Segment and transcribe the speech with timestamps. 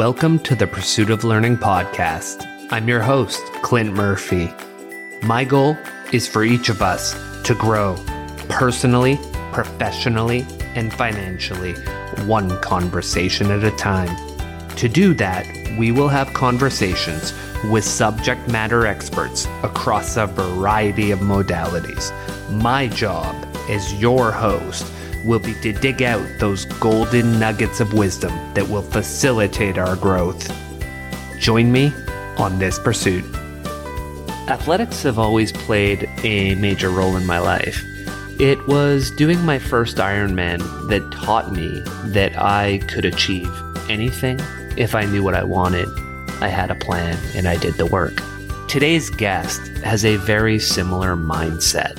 [0.00, 2.46] Welcome to the Pursuit of Learning podcast.
[2.70, 4.50] I'm your host, Clint Murphy.
[5.22, 5.76] My goal
[6.10, 7.12] is for each of us
[7.42, 8.02] to grow
[8.48, 9.18] personally,
[9.52, 11.74] professionally, and financially,
[12.24, 14.08] one conversation at a time.
[14.76, 15.46] To do that,
[15.78, 22.10] we will have conversations with subject matter experts across a variety of modalities.
[22.50, 23.36] My job
[23.68, 24.90] as your host
[25.24, 30.52] will be to dig out those golden nuggets of wisdom that will facilitate our growth.
[31.38, 31.92] Join me
[32.38, 33.24] on this pursuit.
[34.48, 37.82] Athletics have always played a major role in my life.
[38.40, 43.50] It was doing my first Ironman that taught me that I could achieve
[43.88, 44.40] anything
[44.76, 45.88] if I knew what I wanted.
[46.40, 48.22] I had a plan and I did the work.
[48.66, 51.98] Today's guest has a very similar mindset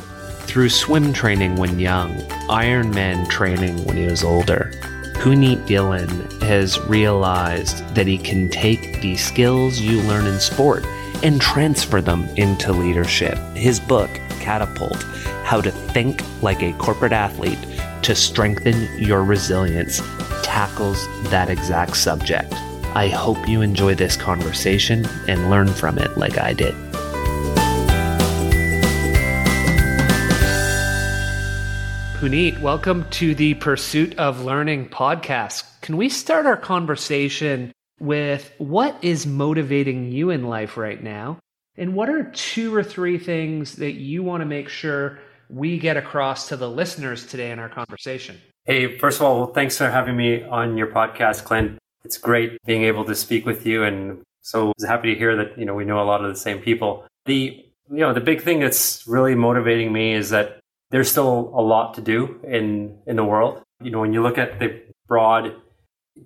[0.52, 2.14] through swim training when young,
[2.50, 4.70] Ironman training when he was older,
[5.14, 10.84] Punit Dhillon has realized that he can take the skills you learn in sport
[11.24, 13.38] and transfer them into leadership.
[13.56, 14.10] His book,
[14.42, 15.02] Catapult
[15.46, 17.66] How to Think Like a Corporate Athlete
[18.02, 20.02] to Strengthen Your Resilience,
[20.44, 22.54] tackles that exact subject.
[22.94, 26.76] I hope you enjoy this conversation and learn from it like I did.
[32.22, 35.64] Punit, welcome to the Pursuit of Learning podcast.
[35.82, 41.40] Can we start our conversation with what is motivating you in life right now?
[41.78, 45.18] And what are two or three things that you want to make sure
[45.50, 48.40] we get across to the listeners today in our conversation?
[48.66, 51.80] Hey, first of all, well, thanks for having me on your podcast, Clint.
[52.06, 55.66] It's great being able to speak with you and so happy to hear that, you
[55.66, 57.04] know, we know a lot of the same people.
[57.26, 60.61] The you know, the big thing that's really motivating me is that
[60.92, 63.64] there's still a lot to do in in the world.
[63.82, 65.56] You know, when you look at the broad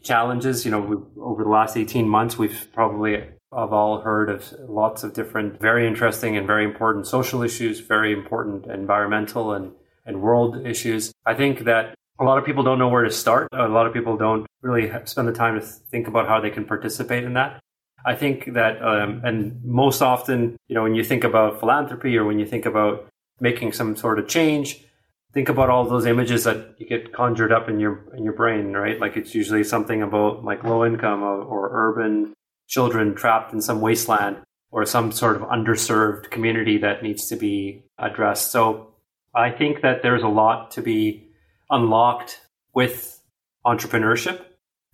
[0.04, 3.24] challenges, you know, over the last 18 months, we've probably
[3.56, 8.12] have all heard of lots of different, very interesting and very important social issues, very
[8.12, 9.72] important environmental and,
[10.06, 11.14] and world issues.
[11.26, 13.48] I think that a lot of people don't know where to start.
[13.54, 16.66] A lot of people don't really spend the time to think about how they can
[16.66, 17.60] participate in that.
[18.06, 22.26] I think that, um, and most often, you know, when you think about philanthropy or
[22.26, 23.08] when you think about
[23.40, 24.86] making some sort of change,
[25.34, 28.74] think about all those images that you get conjured up in your in your brain,
[28.74, 29.00] right?
[29.00, 32.34] Like it's usually something about like low income or, or urban
[32.68, 34.38] children trapped in some wasteland
[34.72, 38.52] or some sort of underserved community that needs to be addressed.
[38.52, 38.94] So
[39.34, 41.30] I think that there's a lot to be
[41.70, 42.42] unlocked
[42.74, 43.22] with
[43.66, 44.44] entrepreneurship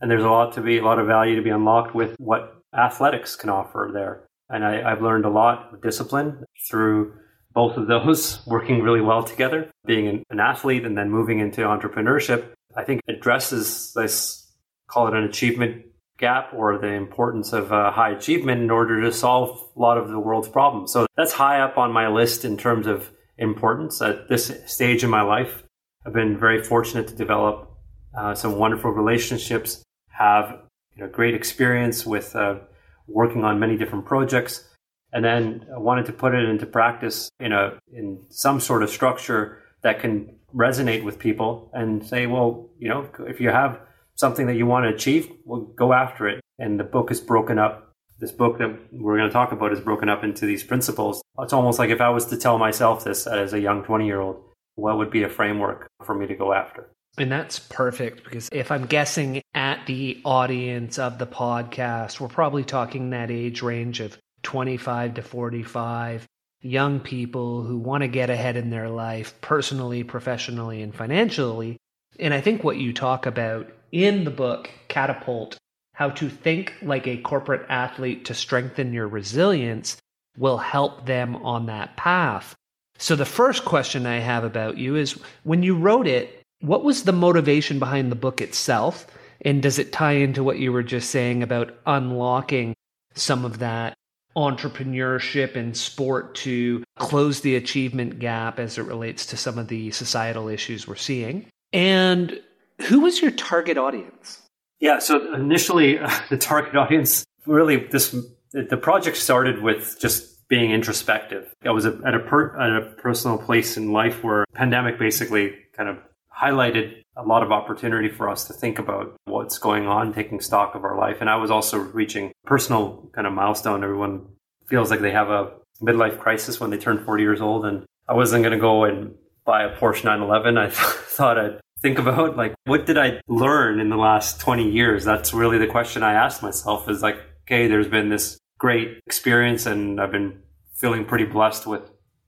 [0.01, 2.57] and there's a lot to be a lot of value to be unlocked with what
[2.73, 4.23] athletics can offer there.
[4.49, 7.13] And I, have learned a lot of discipline through
[7.53, 12.49] both of those working really well together, being an, athlete and then moving into entrepreneurship,
[12.75, 14.51] I think addresses this,
[14.87, 15.85] call it an achievement
[16.17, 20.09] gap or the importance of uh, high achievement in order to solve a lot of
[20.09, 20.91] the world's problems.
[20.91, 25.09] So that's high up on my list in terms of importance at this stage in
[25.09, 25.63] my life.
[26.05, 27.69] I've been very fortunate to develop
[28.17, 30.59] uh, some wonderful relationships, have
[30.95, 32.59] you know, great experience with uh,
[33.07, 34.67] working on many different projects
[35.13, 38.89] and then I wanted to put it into practice in a in some sort of
[38.89, 43.79] structure that can resonate with people and say, well, you know, if you have
[44.15, 46.41] something that you want to achieve, well, go after it.
[46.59, 47.93] And the book is broken up.
[48.19, 51.23] This book that we're going to talk about is broken up into these principles.
[51.39, 54.19] It's almost like if I was to tell myself this as a young 20 year
[54.19, 54.43] old,
[54.75, 56.87] what would be a framework for me to go after?
[57.17, 62.63] And that's perfect because if I'm guessing at the audience of the podcast, we're probably
[62.63, 66.27] talking that age range of 25 to 45
[66.61, 71.77] young people who want to get ahead in their life personally, professionally, and financially.
[72.19, 75.57] And I think what you talk about in the book, Catapult,
[75.93, 79.97] how to think like a corporate athlete to strengthen your resilience,
[80.37, 82.55] will help them on that path.
[82.97, 87.03] So, the first question I have about you is when you wrote it, what was
[87.03, 89.07] the motivation behind the book itself?
[89.43, 92.75] And does it tie into what you were just saying about unlocking
[93.15, 93.95] some of that
[94.35, 99.91] entrepreneurship and sport to close the achievement gap as it relates to some of the
[99.91, 101.45] societal issues we're seeing.
[101.73, 102.39] And
[102.87, 104.41] who was your target audience?
[104.79, 108.15] Yeah, so initially uh, the target audience really this
[108.53, 111.53] the project started with just being introspective.
[111.63, 115.87] I was at a, per, at a personal place in life where pandemic basically kind
[115.87, 115.97] of
[116.29, 120.75] highlighted a lot of opportunity for us to think about what's going on, taking stock
[120.75, 121.17] of our life.
[121.19, 123.83] And I was also reaching personal kind of milestone.
[123.83, 124.27] Everyone
[124.67, 127.65] feels like they have a midlife crisis when they turn 40 years old.
[127.65, 129.15] And I wasn't going to go and
[129.45, 130.57] buy a Porsche 911.
[130.57, 135.03] I thought I'd think about like what did I learn in the last 20 years?
[135.03, 139.65] That's really the question I asked myself is like, okay, there's been this great experience
[139.65, 140.41] and I've been
[140.75, 141.81] feeling pretty blessed with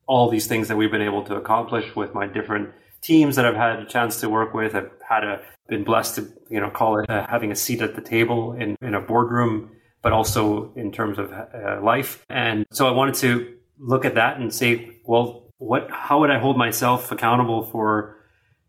[0.07, 2.71] all these things that we've been able to accomplish with my different
[3.03, 4.73] teams that I've had a chance to work with.
[4.75, 7.95] I've had a been blessed to you know call it uh, having a seat at
[7.95, 9.71] the table in in a boardroom,
[10.01, 12.25] but also in terms of uh, life.
[12.29, 16.39] And so I wanted to look at that and say, well, what how would I
[16.39, 18.17] hold myself accountable for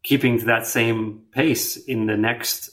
[0.03, 2.71] keeping to that same pace in the next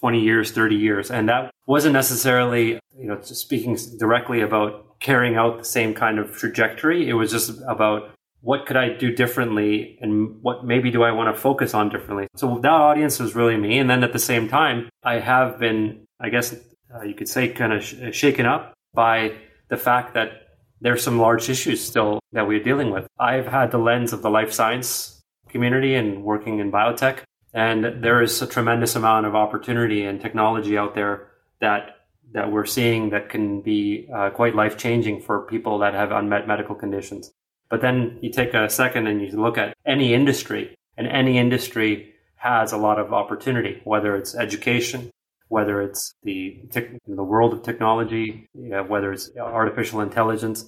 [0.00, 1.10] 20 years, 30 years?
[1.10, 6.32] And that wasn't necessarily, you know, speaking directly about carrying out the same kind of
[6.32, 7.08] trajectory.
[7.08, 8.13] It was just about
[8.44, 12.28] what could I do differently and what maybe do I want to focus on differently?
[12.36, 13.78] So that audience was really me.
[13.78, 16.54] And then at the same time, I have been, I guess
[16.94, 19.32] uh, you could say, kind of sh- shaken up by
[19.70, 20.48] the fact that
[20.82, 23.06] there's some large issues still that we're dealing with.
[23.18, 27.20] I've had the lens of the life science community and working in biotech,
[27.54, 31.28] and there is a tremendous amount of opportunity and technology out there
[31.60, 31.96] that
[32.32, 36.48] that we're seeing that can be uh, quite life changing for people that have unmet
[36.48, 37.32] medical conditions.
[37.70, 42.14] But then you take a second and you look at any industry, and any industry
[42.36, 45.10] has a lot of opportunity, whether it's education,
[45.48, 46.62] whether it's the
[47.06, 50.64] the world of technology, whether it's artificial intelligence.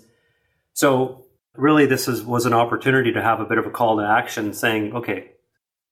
[0.73, 4.05] So really, this is, was an opportunity to have a bit of a call to
[4.05, 5.33] action, saying, okay,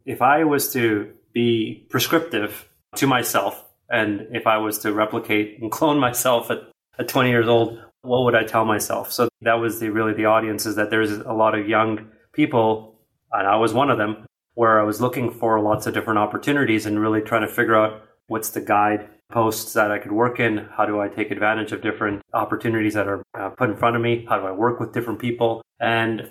[0.05, 5.71] if I was to be prescriptive to myself, and if I was to replicate and
[5.71, 6.59] clone myself at,
[6.99, 9.13] at 20 years old, what would I tell myself?
[9.13, 13.01] So that was the really the audience is that there's a lot of young people,
[13.33, 16.87] and I was one of them, where I was looking for lots of different opportunities
[16.87, 20.69] and really trying to figure out what's the guide posts that I could work in?
[20.77, 24.03] How do I take advantage of different opportunities that are uh, put in front of
[24.03, 24.27] me?
[24.29, 25.63] How do I work with different people?
[25.81, 26.31] And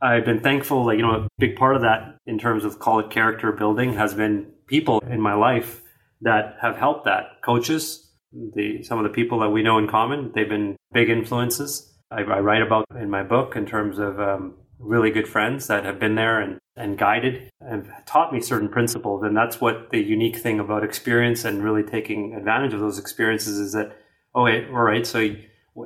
[0.00, 3.00] I've been thankful that, you know, a big part of that in terms of call
[3.00, 5.82] it character building has been people in my life
[6.20, 7.42] that have helped that.
[7.42, 10.32] Coaches, the some of the people that we know in common.
[10.34, 11.92] They've been big influences.
[12.10, 15.84] I, I write about in my book in terms of um, really good friends that
[15.84, 19.22] have been there and, and guided and taught me certain principles.
[19.22, 23.58] And that's what the unique thing about experience and really taking advantage of those experiences
[23.58, 23.96] is that,
[24.34, 25.34] oh, wait, all right, so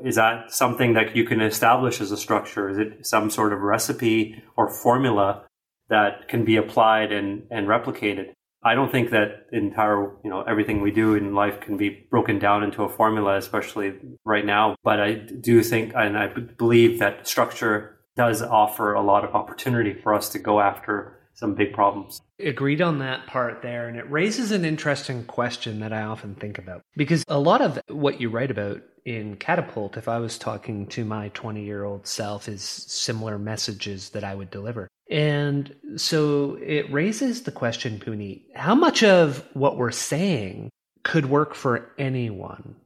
[0.04, 2.68] is that something that you can establish as a structure?
[2.68, 5.44] Is it some sort of recipe or formula
[5.88, 8.32] that can be applied and, and replicated?
[8.62, 12.38] I don't think that entire, you know, everything we do in life can be broken
[12.38, 14.76] down into a formula, especially right now.
[14.84, 19.94] But I do think, and I believe that structure does offer a lot of opportunity
[19.94, 22.20] for us to go after some big problems.
[22.38, 23.88] Agreed on that part there.
[23.88, 27.80] And it raises an interesting question that I often think about because a lot of
[27.88, 32.06] what you write about in Catapult, if I was talking to my 20 year old
[32.06, 34.88] self, is similar messages that I would deliver.
[35.10, 40.70] And so it raises the question, Puni, how much of what we're saying
[41.02, 42.76] could work for anyone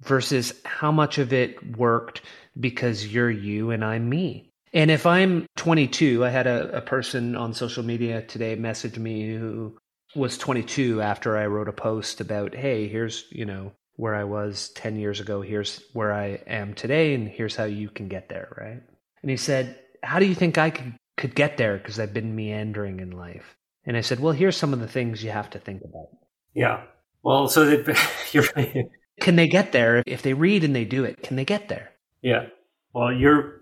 [0.00, 2.22] versus how much of it worked
[2.58, 4.50] because you're you and I'm me?
[4.72, 9.34] And if I'm 22, I had a, a person on social media today message me
[9.34, 9.76] who
[10.16, 14.70] was 22 after I wrote a post about, hey, here's, you know, where I was
[14.70, 18.54] 10 years ago, here's where I am today, and here's how you can get there,
[18.58, 18.82] right?
[19.22, 22.34] And he said, How do you think I could could get there because I've been
[22.34, 23.56] meandering in life.
[23.86, 26.08] And I said, well, here's some of the things you have to think about.
[26.54, 26.82] Yeah.
[27.22, 27.62] Well, so
[28.32, 28.86] you're right.
[29.20, 31.22] Can they get there if they read and they do it?
[31.22, 31.90] Can they get there?
[32.22, 32.46] Yeah.
[32.92, 33.60] Well, you're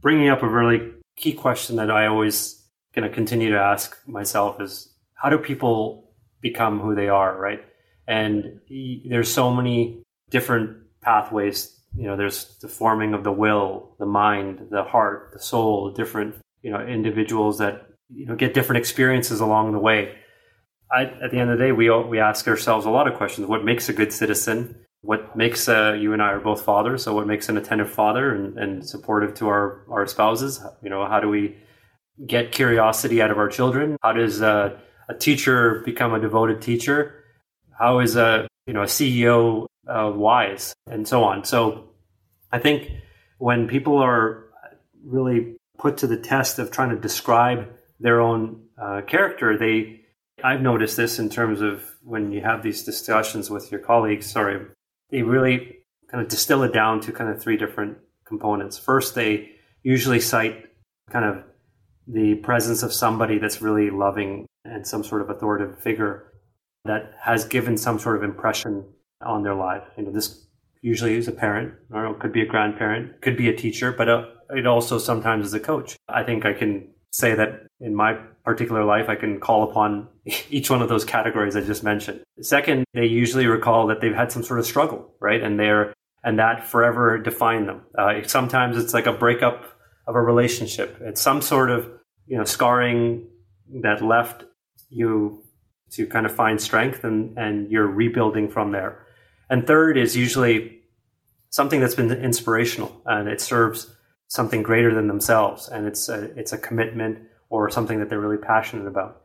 [0.00, 4.60] bringing up a really key question that I always going to continue to ask myself
[4.60, 7.60] is how do people become who they are, right?
[8.08, 8.60] And
[9.06, 11.78] there's so many different pathways.
[11.94, 16.34] You know, there's the forming of the will, the mind, the heart, the soul, different
[16.62, 20.16] you know individuals that you know get different experiences along the way.
[20.90, 23.46] I, at the end of the day, we we ask ourselves a lot of questions.
[23.46, 24.74] What makes a good citizen?
[25.02, 28.34] What makes uh, you and I are both fathers, so what makes an attentive father
[28.34, 30.60] and, and supportive to our our spouses?
[30.82, 31.56] You know, how do we
[32.26, 33.96] get curiosity out of our children?
[34.02, 34.76] How does uh,
[35.08, 37.17] a teacher become a devoted teacher?
[37.78, 41.44] How is a you know a CEO uh, wise, and so on.
[41.44, 41.90] So,
[42.52, 42.90] I think
[43.38, 44.44] when people are
[45.04, 47.68] really put to the test of trying to describe
[48.00, 50.00] their own uh, character, they
[50.42, 54.30] I've noticed this in terms of when you have these discussions with your colleagues.
[54.30, 54.66] Sorry,
[55.10, 55.78] they really
[56.10, 58.78] kind of distill it down to kind of three different components.
[58.78, 59.50] First, they
[59.82, 60.66] usually cite
[61.10, 61.44] kind of
[62.06, 66.32] the presence of somebody that's really loving and some sort of authoritative figure
[66.84, 68.84] that has given some sort of impression
[69.22, 69.82] on their life.
[69.96, 70.46] You know, this
[70.80, 74.08] usually is a parent, or it could be a grandparent, could be a teacher, but
[74.08, 75.96] uh, it also sometimes is a coach.
[76.08, 80.08] I think I can say that in my particular life, I can call upon
[80.50, 82.22] each one of those categories I just mentioned.
[82.40, 85.42] Second, they usually recall that they've had some sort of struggle, right?
[85.42, 85.94] And they're,
[86.24, 87.82] and that forever defined them.
[87.96, 89.64] Uh, sometimes it's like a breakup
[90.06, 90.96] of a relationship.
[91.00, 91.88] It's some sort of,
[92.26, 93.28] you know, scarring
[93.82, 94.44] that left
[94.90, 95.44] you
[95.92, 99.06] to kind of find strength and, and you're rebuilding from there.
[99.50, 100.80] And third is usually
[101.50, 103.94] something that's been inspirational and it serves
[104.28, 107.18] something greater than themselves and it's a, it's a commitment
[107.48, 109.22] or something that they're really passionate about.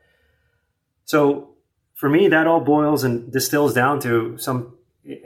[1.05, 1.55] So
[1.95, 4.77] for me, that all boils and distills down to some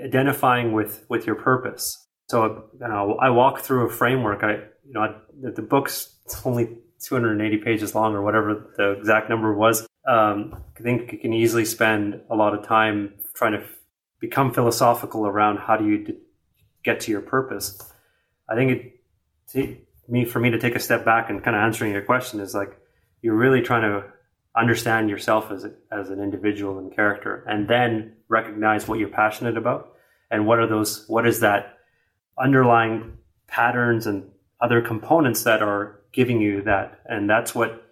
[0.03, 2.07] identifying with, with your purpose.
[2.27, 4.43] So you know, I walk through a framework.
[4.43, 4.53] I,
[4.85, 6.15] you know, I, the, the book's
[6.45, 9.86] only 280 pages long or whatever the exact number was.
[10.07, 13.63] Um, I think you can easily spend a lot of time trying to
[14.19, 16.17] become philosophical around how do you
[16.83, 17.81] get to your purpose.
[18.49, 18.93] I think
[19.53, 22.39] it, me, for me to take a step back and kind of answering your question
[22.39, 22.79] is like,
[23.21, 24.07] you're really trying to
[24.55, 29.57] understand yourself as, a, as an individual and character and then recognize what you're passionate
[29.57, 29.93] about
[30.31, 31.77] and what are those, what is that
[32.39, 34.29] underlying patterns and
[34.61, 37.01] other components that are giving you that.
[37.05, 37.86] And that's what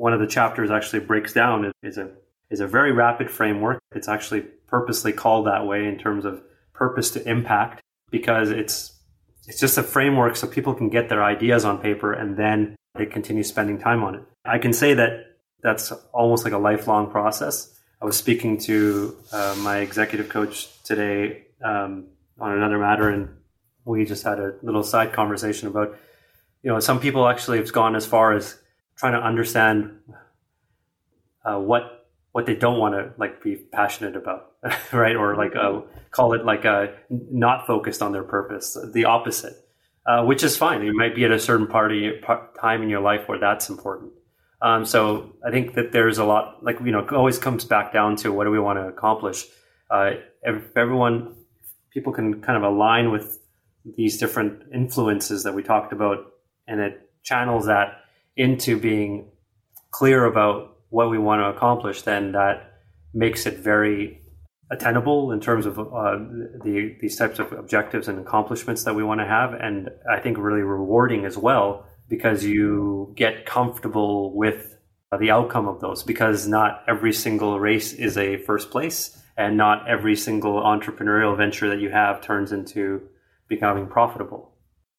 [0.00, 2.10] one of the chapters actually breaks down is a
[2.48, 3.78] is a very rapid framework.
[3.94, 6.42] It's actually purposely called that way in terms of
[6.72, 8.98] purpose to impact because it's
[9.46, 13.04] it's just a framework so people can get their ideas on paper and then they
[13.04, 14.22] continue spending time on it.
[14.46, 17.78] I can say that that's almost like a lifelong process.
[18.00, 22.06] I was speaking to uh, my executive coach today um,
[22.38, 23.28] on another matter, and
[23.84, 25.94] we just had a little side conversation about,
[26.62, 28.56] you know, some people actually have gone as far as
[29.00, 29.98] trying to understand
[31.44, 34.52] uh, what what they don't want to like be passionate about,
[34.92, 35.16] right?
[35.16, 35.80] Or like uh,
[36.10, 39.54] call it like uh, not focused on their purpose, the opposite,
[40.06, 40.82] uh, which is fine.
[40.82, 42.20] You might be at a certain party
[42.60, 44.12] time in your life where that's important.
[44.62, 47.92] Um, so I think that there's a lot, like you know, it always comes back
[47.92, 49.46] down to what do we want to accomplish.
[49.90, 51.34] Uh, if everyone,
[51.90, 53.38] people can kind of align with
[53.96, 56.18] these different influences that we talked about,
[56.68, 57.99] and it channels that
[58.40, 59.30] into being
[59.90, 62.80] clear about what we want to accomplish, then that
[63.12, 64.22] makes it very
[64.70, 66.16] attainable in terms of uh,
[66.64, 70.38] the these types of objectives and accomplishments that we want to have, and I think
[70.38, 74.76] really rewarding as well because you get comfortable with
[75.18, 79.86] the outcome of those because not every single race is a first place and not
[79.88, 83.02] every single entrepreneurial venture that you have turns into
[83.48, 84.54] becoming profitable.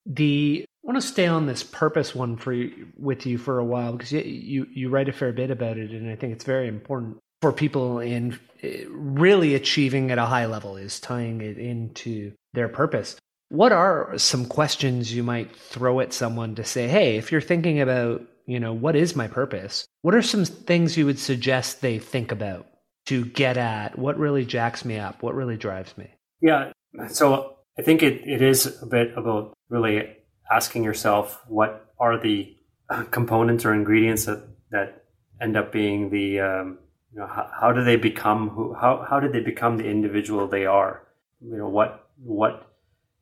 [0.05, 3.65] The I want to stay on this purpose one for you, with you for a
[3.65, 6.43] while because you, you you write a fair bit about it and I think it's
[6.43, 11.57] very important for people in eh, really achieving at a high level is tying it
[11.57, 13.17] into their purpose.
[13.49, 17.81] What are some questions you might throw at someone to say, hey, if you're thinking
[17.81, 19.85] about, you know, what is my purpose?
[20.03, 22.65] What are some things you would suggest they think about
[23.07, 25.21] to get at what really jacks me up?
[25.21, 26.07] What really drives me?
[26.41, 26.71] Yeah.
[27.09, 30.15] So I think it, it is a bit about really
[30.51, 32.55] asking yourself what are the
[33.11, 35.05] components or ingredients that, that
[35.39, 36.77] end up being the, um,
[37.13, 40.47] you know, how, how do they become who, how, how did they become the individual
[40.47, 41.03] they are?
[41.41, 42.71] You know, what, what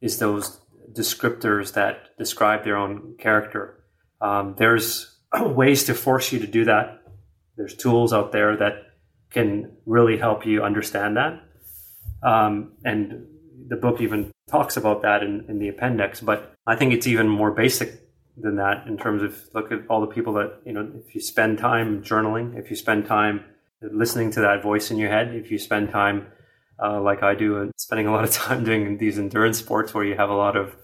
[0.02, 0.60] is those
[0.94, 3.84] descriptors that describe their own character.
[4.22, 7.02] Um, there's ways to force you to do that.
[7.58, 8.74] There's tools out there that
[9.30, 11.42] can really help you understand that.
[12.24, 13.28] Um, and
[13.68, 16.22] the book even talks about that in, in the appendix.
[16.22, 18.02] But I think it's even more basic
[18.38, 21.22] than that in terms of look at all the people that, you know, if you
[21.22, 23.44] spend time journaling, if you spend time
[23.82, 26.28] listening to that voice in your head, if you spend time
[26.82, 30.04] uh, like I do, and spending a lot of time doing these endurance sports where
[30.04, 30.76] you have a lot of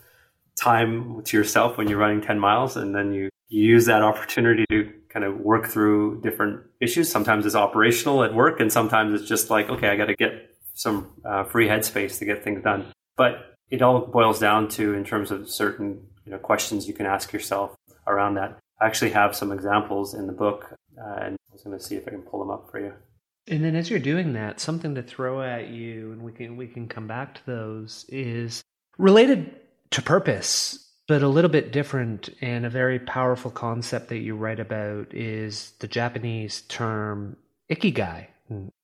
[0.56, 4.66] time to yourself when you're running 10 miles, and then you, you use that opportunity
[4.70, 7.10] to kind of work through different issues.
[7.10, 10.56] Sometimes it's operational at work, and sometimes it's just like, okay, I got to get
[10.74, 12.86] some uh, free headspace to get things done.
[13.16, 17.06] But it all boils down to, in terms of certain you know, questions you can
[17.06, 17.76] ask yourself
[18.08, 18.58] around that.
[18.82, 21.96] I actually have some examples in the book, uh, and I was going to see
[21.96, 22.94] if I can pull them up for you.
[23.48, 26.68] And then as you're doing that, something to throw at you, and we can we
[26.68, 28.64] can come back to those, is
[28.98, 29.56] related
[29.92, 34.60] to purpose, but a little bit different and a very powerful concept that you write
[34.60, 37.38] about is the Japanese term
[37.70, 38.28] ikigai.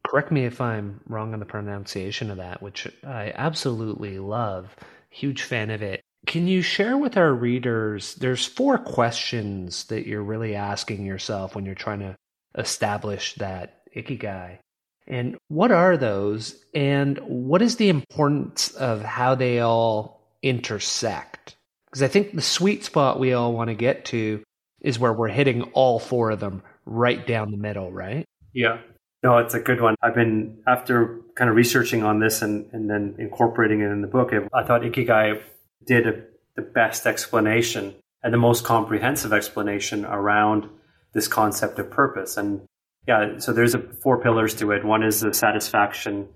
[0.05, 4.75] Correct me if I'm wrong on the pronunciation of that, which I absolutely love.
[5.09, 6.01] Huge fan of it.
[6.27, 8.15] Can you share with our readers?
[8.15, 12.15] There's four questions that you're really asking yourself when you're trying to
[12.57, 14.59] establish that ikigai.
[15.07, 16.63] And what are those?
[16.73, 21.55] And what is the importance of how they all intersect?
[21.85, 24.43] Because I think the sweet spot we all want to get to
[24.81, 28.25] is where we're hitting all four of them right down the middle, right?
[28.53, 28.79] Yeah.
[29.23, 29.95] No, it's a good one.
[30.01, 34.07] I've been, after kind of researching on this and, and then incorporating it in the
[34.07, 35.41] book, I thought Ikigai
[35.85, 36.23] did a,
[36.55, 40.67] the best explanation and the most comprehensive explanation around
[41.13, 42.37] this concept of purpose.
[42.37, 42.61] And
[43.07, 44.83] yeah, so there's a, four pillars to it.
[44.83, 46.27] One is the satisfaction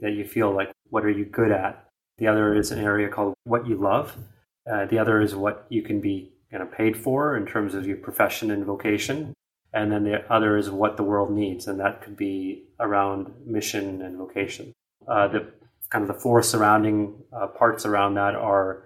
[0.00, 1.88] that you feel like, what are you good at?
[2.18, 4.16] The other is an area called what you love.
[4.70, 7.86] Uh, the other is what you can be kind of paid for in terms of
[7.86, 9.32] your profession and vocation.
[9.72, 14.02] And then the other is what the world needs, and that could be around mission
[14.02, 14.72] and vocation.
[15.08, 15.52] Uh, the
[15.90, 18.84] kind of the four surrounding uh, parts around that are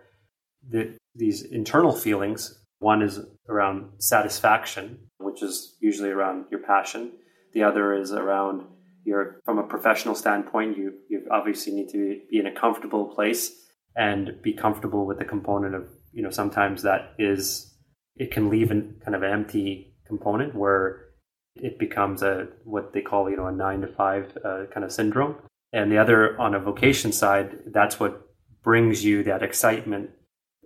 [0.69, 2.59] the, these internal feelings.
[2.79, 7.13] One is around satisfaction, which is usually around your passion.
[7.53, 8.67] The other is around
[9.05, 13.53] your, from a professional standpoint, you, you obviously need to be in a comfortable place
[13.95, 17.73] and be comfortable with the component of, you know, sometimes that is,
[18.17, 21.07] it can leave an kind of empty component where
[21.55, 24.93] it becomes a, what they call, you know, a nine to five uh, kind of
[24.93, 25.37] syndrome.
[25.73, 28.23] And the other on a vocation side, that's what
[28.63, 30.11] brings you that excitement.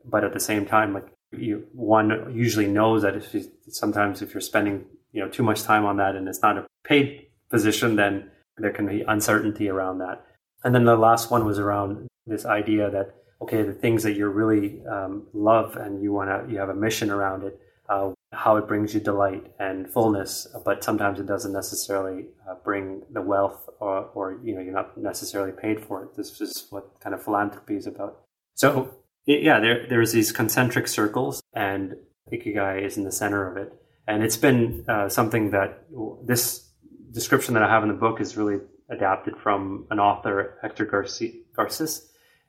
[0.05, 4.35] But at the same time, like you, one usually knows that if you, sometimes if
[4.35, 7.97] you're spending, you know, too much time on that and it's not a paid position,
[7.97, 10.25] then there can be uncertainty around that.
[10.65, 14.29] And then the last one was around this idea that okay, the things that you
[14.29, 17.59] really um, love and you want to, you have a mission around it,
[17.91, 23.03] uh, how it brings you delight and fullness, but sometimes it doesn't necessarily uh, bring
[23.11, 26.17] the wealth or, or, you know, you're not necessarily paid for it.
[26.17, 28.21] This is what kind of philanthropy is about.
[28.55, 28.95] So
[29.27, 31.97] yeah, there, there's these concentric circles and
[32.33, 33.73] Ikigai is in the center of it.
[34.07, 35.85] And it's been uh, something that
[36.25, 36.69] this
[37.13, 41.33] description that I have in the book is really adapted from an author, Hector Garcia,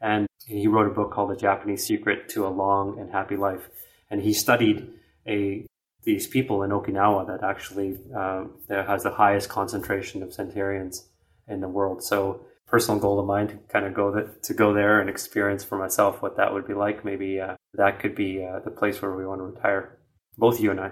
[0.02, 3.70] and he wrote a book called The Japanese Secret to a Long and Happy Life.
[4.10, 4.92] And he studied
[5.28, 5.66] a
[6.04, 11.08] these people in Okinawa that actually uh, that has the highest concentration of centurions
[11.48, 12.04] in the world.
[12.04, 15.64] So personal goal of mine to kind of go that, to go there and experience
[15.64, 17.06] for myself what that would be like.
[17.06, 20.00] Maybe uh, that could be uh, the place where we want to retire,
[20.38, 20.92] both you and I.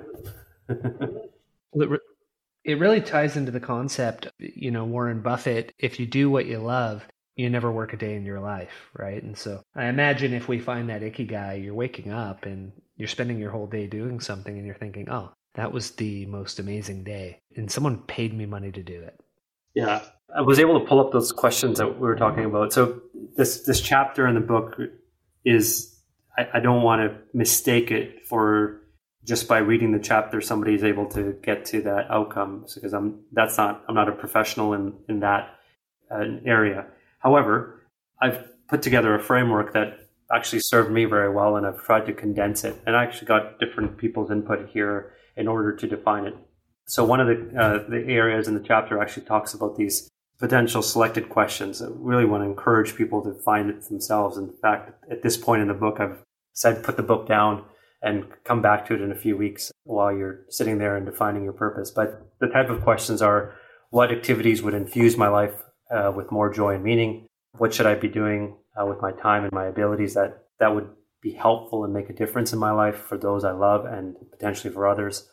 [2.66, 5.74] it really ties into the concept, you know, Warren Buffett.
[5.80, 9.24] If you do what you love, you never work a day in your life, right?
[9.24, 13.40] And so I imagine if we find that ikigai, you're waking up and you're spending
[13.40, 17.40] your whole day doing something and you're thinking, oh, that was the most amazing day.
[17.56, 19.20] And someone paid me money to do it.
[19.74, 20.02] Yeah.
[20.36, 22.74] I was able to pull up those questions that we were talking about.
[22.74, 23.02] So
[23.36, 24.78] this this chapter in the book
[25.46, 25.98] is
[26.38, 28.82] I, I don't want to mistake it for
[29.24, 33.22] just by reading the chapter somebody is able to get to that outcome because I'm
[33.32, 35.56] that's not I'm not a professional in in that
[36.12, 36.86] uh, area.
[37.20, 37.88] However,
[38.22, 42.14] I've put together a framework that actually served me very well and I've tried to
[42.14, 42.76] condense it.
[42.86, 46.36] And I actually got different people's input here in order to define it.
[46.86, 50.82] So one of the, uh, the areas in the chapter actually talks about these potential
[50.82, 51.82] selected questions.
[51.82, 54.38] I really want to encourage people to find it themselves.
[54.38, 57.66] In fact, at this point in the book, I've said put the book down
[58.02, 61.44] and come back to it in a few weeks while you're sitting there and defining
[61.44, 61.92] your purpose.
[61.92, 63.54] But the type of questions are
[63.90, 65.54] what activities would infuse my life
[65.92, 67.28] uh, with more joy and meaning?
[67.58, 70.90] What should I be doing uh, with my time and my abilities that that would
[71.22, 74.74] be helpful and make a difference in my life for those I love and potentially
[74.74, 75.28] for others,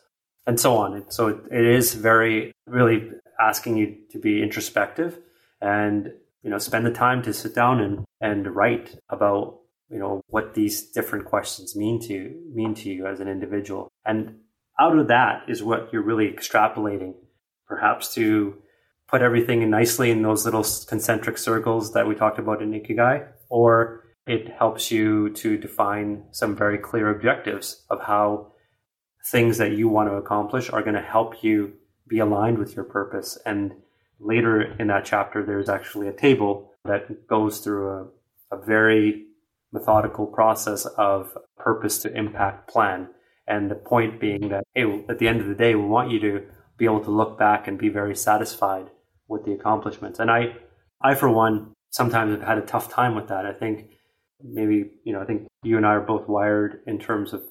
[0.45, 1.09] and so on.
[1.09, 5.19] So it, it is very really asking you to be introspective
[5.61, 6.11] and
[6.43, 10.53] you know spend the time to sit down and and write about you know what
[10.53, 14.35] these different questions mean to mean to you as an individual and
[14.79, 17.13] out of that is what you're really extrapolating
[17.67, 18.55] perhaps to
[19.07, 23.25] put everything in nicely in those little concentric circles that we talked about in Ikigai,
[23.49, 28.51] or it helps you to define some very clear objectives of how
[29.31, 31.73] things that you want to accomplish are going to help you
[32.07, 33.37] be aligned with your purpose.
[33.45, 33.73] And
[34.19, 37.89] later in that chapter, there's actually a table that goes through
[38.51, 39.25] a, a very
[39.71, 43.09] methodical process of purpose to impact plan.
[43.47, 46.19] And the point being that, hey, at the end of the day, we want you
[46.19, 46.43] to
[46.77, 48.89] be able to look back and be very satisfied
[49.27, 50.19] with the accomplishments.
[50.19, 50.55] And I,
[51.01, 53.45] I for one, sometimes have had a tough time with that.
[53.45, 53.89] I think
[54.43, 57.41] maybe, you know, I think you and I are both wired in terms of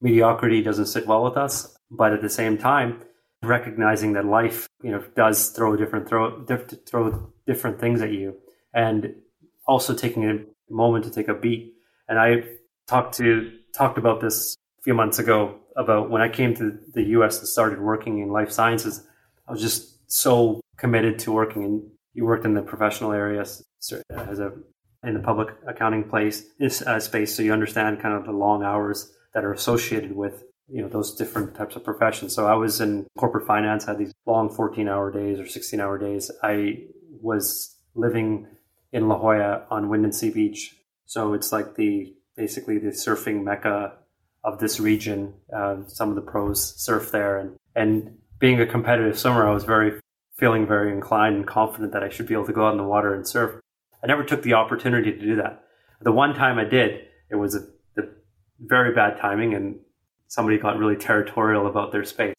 [0.00, 1.76] mediocrity doesn't sit well with us.
[1.90, 3.02] But at the same time,
[3.42, 6.44] recognizing that life, you know, does throw different throw,
[6.88, 8.36] throw different things at you,
[8.72, 9.14] and
[9.66, 10.38] also taking a
[10.72, 11.74] moment to take a beat.
[12.08, 12.44] And I
[12.86, 17.02] talked to talked about this a few months ago about when I came to the
[17.16, 17.38] U.S.
[17.38, 19.04] and started working in life sciences.
[19.48, 23.62] I was just so committed to working in you worked in the professional area as
[24.40, 24.52] a
[25.04, 26.44] in the public accounting place
[26.86, 30.82] uh, space so you understand kind of the long hours that are associated with you
[30.82, 32.34] know those different types of professions.
[32.34, 35.98] So I was in corporate finance, had these long 14 hour days or 16 hour
[35.98, 36.30] days.
[36.42, 36.84] I
[37.20, 38.48] was living
[38.92, 40.76] in La Jolla on Windansea Beach.
[41.06, 43.92] So it's like the basically the surfing mecca
[44.42, 45.34] of this region.
[45.54, 49.64] Uh, some of the pros surf there, and and being a competitive swimmer, I was
[49.64, 50.00] very
[50.38, 52.84] feeling very inclined and confident that I should be able to go out in the
[52.84, 53.60] water and surf.
[54.02, 55.64] I never took the opportunity to do that.
[56.00, 57.60] The one time I did, it was a,
[58.00, 58.04] a
[58.60, 59.80] very bad timing, and
[60.28, 62.34] somebody got really territorial about their space.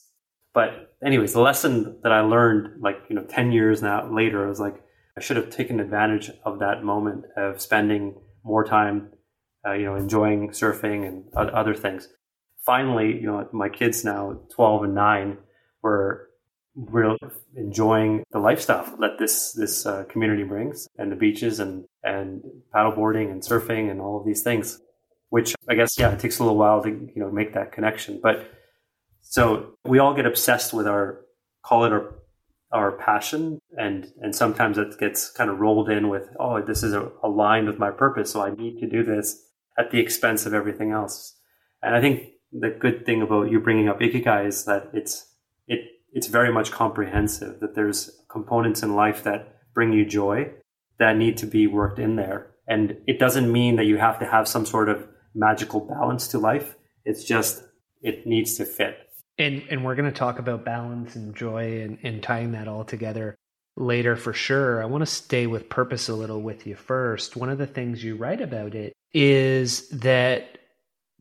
[0.53, 4.49] But anyways, the lesson that I learned, like you know, ten years now later, I
[4.49, 4.83] was like,
[5.17, 9.09] I should have taken advantage of that moment of spending more time,
[9.65, 12.07] uh, you know, enjoying surfing and other things.
[12.63, 15.37] Finally, you know, my kids now, twelve and nine,
[15.81, 16.26] were
[16.77, 17.17] really
[17.55, 23.31] enjoying the lifestyle that this this uh, community brings, and the beaches and and paddleboarding
[23.31, 24.79] and surfing and all of these things.
[25.29, 28.19] Which I guess, yeah, it takes a little while to you know make that connection,
[28.21, 28.49] but
[29.21, 31.21] so we all get obsessed with our
[31.63, 32.15] call it our
[32.71, 36.93] our passion and and sometimes it gets kind of rolled in with oh this is
[36.93, 39.45] a, aligned with my purpose so i need to do this
[39.77, 41.35] at the expense of everything else
[41.81, 45.33] and i think the good thing about you bringing up ikigai is that it's
[45.67, 45.79] it
[46.17, 50.49] it's very much comprehensive that there's components in life that bring you joy
[50.97, 54.25] that need to be worked in there and it doesn't mean that you have to
[54.25, 56.75] have some sort of magical balance to life
[57.05, 57.63] it's just
[58.01, 58.97] it needs to fit
[59.37, 62.83] and and we're going to talk about balance and joy and, and tying that all
[62.83, 63.35] together
[63.77, 64.81] later for sure.
[64.81, 67.35] I want to stay with purpose a little with you first.
[67.35, 70.57] One of the things you write about it is that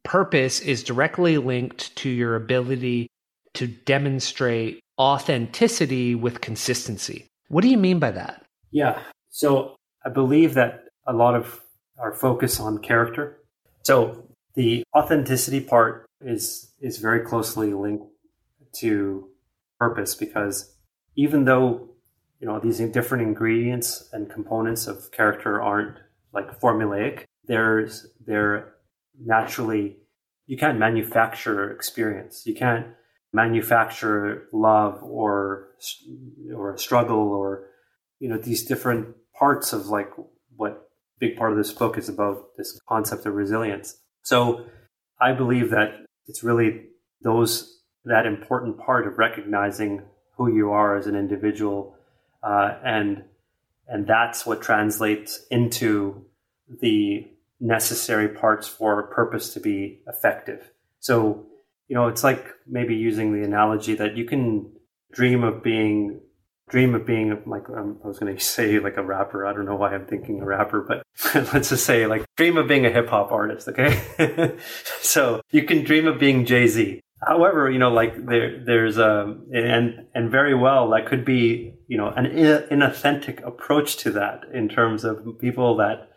[0.04, 3.08] purpose is directly linked to your ability
[3.54, 7.26] to demonstrate authenticity with consistency.
[7.48, 8.44] What do you mean by that?
[8.70, 9.00] Yeah.
[9.30, 11.60] So I believe that a lot of
[11.98, 13.38] our focus on character.
[13.82, 18.06] So the authenticity part is is very closely linked
[18.80, 19.28] to
[19.78, 20.74] purpose because
[21.14, 21.88] even though
[22.40, 25.98] you know these different ingredients and components of character aren't
[26.32, 28.74] like formulaic there's they're
[29.18, 29.96] naturally
[30.46, 32.86] you can't manufacture experience you can't
[33.42, 35.68] manufacture love or
[36.54, 37.50] or struggle or
[38.18, 39.02] you know these different
[39.38, 40.10] parts of like
[40.56, 43.88] what big part of this book is about this concept of resilience
[44.22, 44.64] so
[45.20, 45.88] i believe that
[46.28, 46.70] it's really
[47.22, 47.52] those
[48.06, 50.02] that important part of recognizing
[50.36, 51.96] who you are as an individual,
[52.42, 53.24] uh, and
[53.88, 56.24] and that's what translates into
[56.80, 57.26] the
[57.60, 60.70] necessary parts for a purpose to be effective.
[61.00, 61.46] So,
[61.88, 64.72] you know, it's like maybe using the analogy that you can
[65.12, 66.20] dream of being
[66.68, 69.46] dream of being like um, I was going to say like a rapper.
[69.46, 71.02] I don't know why I'm thinking a rapper, but
[71.52, 73.68] let's just say like dream of being a hip hop artist.
[73.68, 74.00] Okay,
[75.00, 77.00] so you can dream of being Jay Z.
[77.26, 81.74] However, you know, like there, there's a um, and and very well that could be
[81.88, 86.10] you know an inauthentic approach to that in terms of people that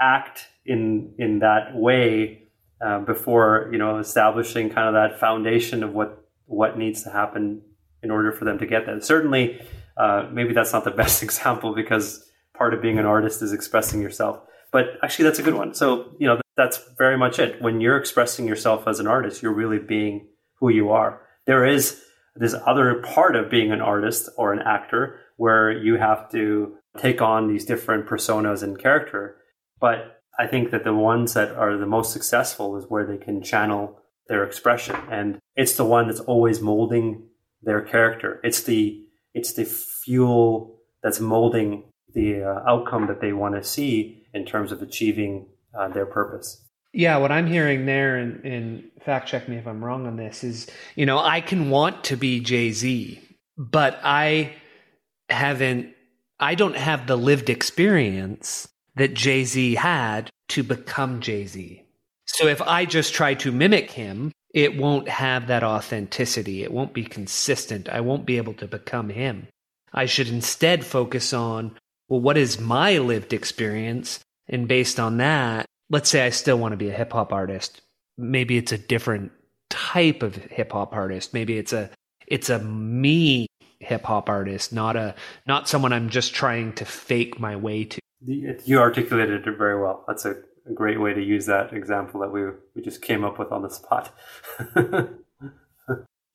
[0.00, 2.45] act in in that way
[2.84, 7.62] uh, before you know establishing kind of that foundation of what what needs to happen
[8.02, 9.04] in order for them to get that.
[9.04, 9.60] Certainly,
[9.96, 12.24] uh, maybe that's not the best example because
[12.56, 14.40] part of being an artist is expressing yourself.
[14.72, 15.74] But actually, that's a good one.
[15.74, 17.62] So, you know, that's very much it.
[17.62, 20.28] When you're expressing yourself as an artist, you're really being
[20.60, 21.20] who you are.
[21.46, 22.02] There is
[22.34, 27.22] this other part of being an artist or an actor where you have to take
[27.22, 29.36] on these different personas and character.
[29.80, 33.42] But I think that the ones that are the most successful is where they can
[33.42, 34.96] channel their expression.
[35.10, 37.28] And it's the one that's always molding
[37.62, 38.40] their character.
[38.44, 39.02] It's the
[39.34, 44.72] it's the fuel that's molding the uh, outcome that they want to see in terms
[44.72, 45.46] of achieving
[45.78, 46.62] uh, their purpose.
[46.92, 50.42] Yeah, what I'm hearing there, and, and fact check me if I'm wrong on this,
[50.42, 53.20] is you know I can want to be Jay Z,
[53.56, 54.52] but I
[55.28, 55.92] haven't.
[56.38, 61.82] I don't have the lived experience that Jay Z had to become Jay Z.
[62.26, 66.62] So if I just try to mimic him, it won't have that authenticity.
[66.62, 67.88] It won't be consistent.
[67.88, 69.48] I won't be able to become him.
[69.92, 71.76] I should instead focus on,
[72.08, 74.20] well, what is my lived experience?
[74.48, 77.82] And based on that, let's say I still want to be a hip hop artist.
[78.18, 79.32] Maybe it's a different
[79.70, 81.34] type of hip hop artist.
[81.34, 81.90] Maybe it's a,
[82.26, 83.46] it's a me
[83.80, 85.14] hip hop artist, not a,
[85.46, 88.00] not someone I'm just trying to fake my way to.
[88.24, 90.04] You articulated it very well.
[90.06, 90.36] That's a
[90.74, 92.42] great way to use that example that we
[92.74, 94.12] we just came up with on the spot.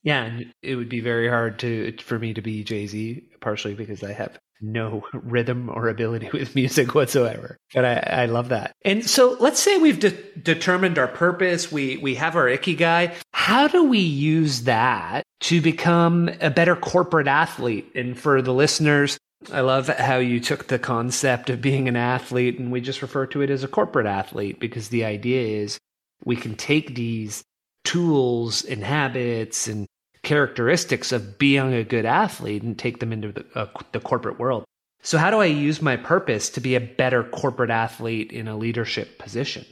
[0.04, 3.74] yeah, and it would be very hard to for me to be Jay Z, partially
[3.74, 7.58] because I have no rhythm or ability with music whatsoever.
[7.74, 8.74] But I, I love that.
[8.86, 11.72] And so let's say we've de- determined our purpose.
[11.72, 13.14] We, we have our ikigai.
[13.34, 17.92] How do we use that to become a better corporate athlete?
[17.96, 19.18] And for the listeners,
[19.52, 23.26] I love how you took the concept of being an athlete and we just refer
[23.28, 25.80] to it as a corporate athlete because the idea is
[26.24, 27.44] we can take these
[27.84, 29.88] tools and habits and
[30.24, 34.64] characteristics of being a good athlete and take them into the, uh, the corporate world.
[35.02, 38.56] So, how do I use my purpose to be a better corporate athlete in a
[38.56, 39.66] leadership position?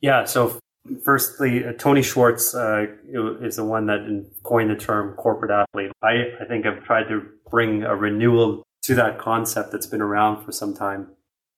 [0.00, 0.24] Yeah.
[0.24, 0.58] So,
[1.04, 2.86] firstly, uh, Tony Schwartz uh,
[3.42, 5.92] is the one that coined the term corporate athlete.
[6.02, 10.44] I, I think I've tried to bring a renewal to that concept that's been around
[10.44, 11.08] for some time.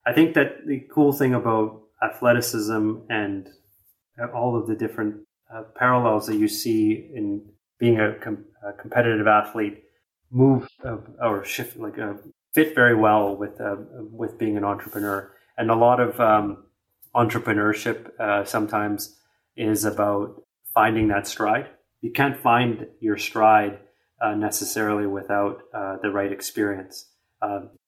[0.07, 3.51] I think that the cool thing about athleticism and
[4.35, 5.17] all of the different
[5.55, 7.45] uh, parallels that you see in
[7.79, 9.83] being a, com- a competitive athlete
[10.31, 12.15] move uh, or shift like uh,
[12.55, 13.77] fit very well with uh,
[14.11, 15.31] with being an entrepreneur.
[15.59, 16.65] And a lot of um,
[17.15, 19.19] entrepreneurship uh, sometimes
[19.55, 21.67] is about finding that stride.
[22.01, 23.81] You can't find your stride
[24.23, 25.63] uh, necessarily without
[26.03, 27.07] the right experience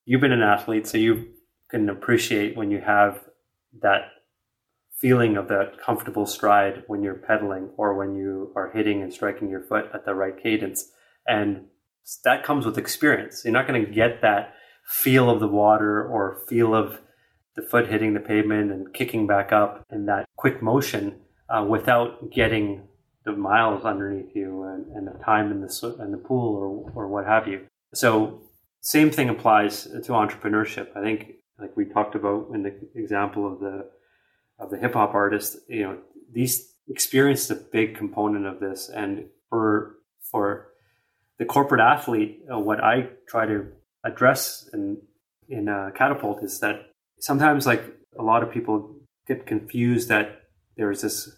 [0.05, 1.29] you've been an athlete so you
[1.69, 3.25] can appreciate when you have
[3.83, 4.09] that
[5.01, 9.49] feeling of that comfortable stride when you're pedaling or when you are hitting and striking
[9.49, 10.91] your foot at the right cadence.
[11.27, 11.67] And
[12.25, 13.43] that comes with experience.
[13.45, 14.55] You're not going to get that
[14.87, 17.01] feel of the water or feel of
[17.57, 22.31] the foot hitting the pavement and kicking back up in that quick motion uh, without
[22.31, 22.87] getting
[23.25, 27.09] the miles underneath you and, and the time in the in the pool or or
[27.09, 27.67] what have you.
[27.95, 28.43] So
[28.81, 30.89] same thing applies to entrepreneurship.
[30.97, 33.91] I think like we talked about in the example of the
[34.59, 35.99] of the hip hop artist, you know,
[36.33, 38.89] these experienced a big component of this.
[38.89, 39.97] And for
[40.31, 40.69] for
[41.39, 43.67] the corporate athlete, uh, what I try to
[44.05, 44.99] address in
[45.49, 47.85] in uh, catapult is that sometimes like
[48.19, 50.43] a lot of people get confused that
[50.77, 51.37] there's this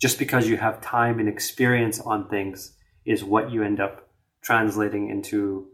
[0.00, 4.08] just because you have time and experience on things is what you end up
[4.42, 5.68] translating into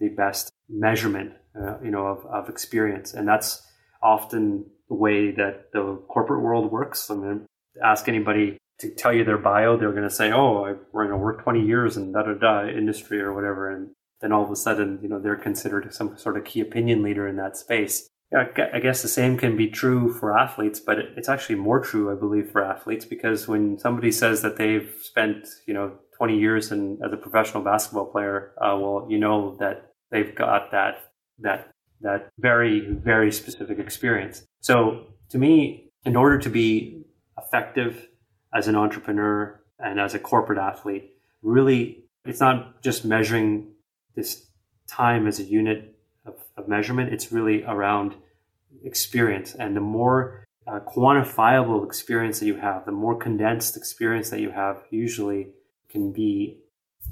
[0.00, 3.62] the best measurement uh, you know of, of experience and that's
[4.02, 7.10] often the way that the corporate world works.
[7.10, 7.46] I mean,
[7.82, 11.16] ask anybody to tell you their bio, they're going to say, "Oh, I going to
[11.16, 15.08] work 20 years in da industry or whatever," and then all of a sudden, you
[15.08, 18.08] know, they're considered some sort of key opinion leader in that space.
[18.30, 22.14] I guess the same can be true for athletes, but it's actually more true, I
[22.14, 26.98] believe, for athletes because when somebody says that they've spent, you know, 20 years in,
[27.02, 32.30] as a professional basketball player, uh, well, you know that they've got that that that
[32.38, 34.44] very very specific experience.
[34.60, 37.04] So to me, in order to be
[37.36, 38.08] effective
[38.54, 43.68] as an entrepreneur and as a corporate athlete, really, it's not just measuring
[44.14, 44.46] this
[44.86, 47.12] time as a unit of, of measurement.
[47.12, 48.14] It's really around
[48.82, 49.54] experience.
[49.54, 54.50] And the more uh, quantifiable experience that you have, the more condensed experience that you
[54.50, 55.48] have, usually
[55.88, 56.58] can be,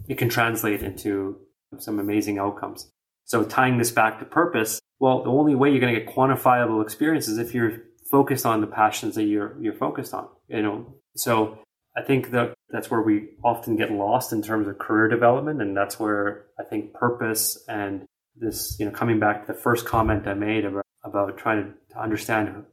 [0.09, 1.39] it can translate into
[1.79, 2.91] some amazing outcomes.
[3.25, 6.83] So tying this back to purpose, well, the only way you're going to get quantifiable
[6.83, 10.29] experience is if you're focused on the passions that you're you're focused on.
[10.49, 11.59] You know, so
[11.97, 15.77] I think that that's where we often get lost in terms of career development, and
[15.77, 18.05] that's where I think purpose and
[18.37, 22.01] this, you know, coming back to the first comment I made about about trying to
[22.01, 22.65] understand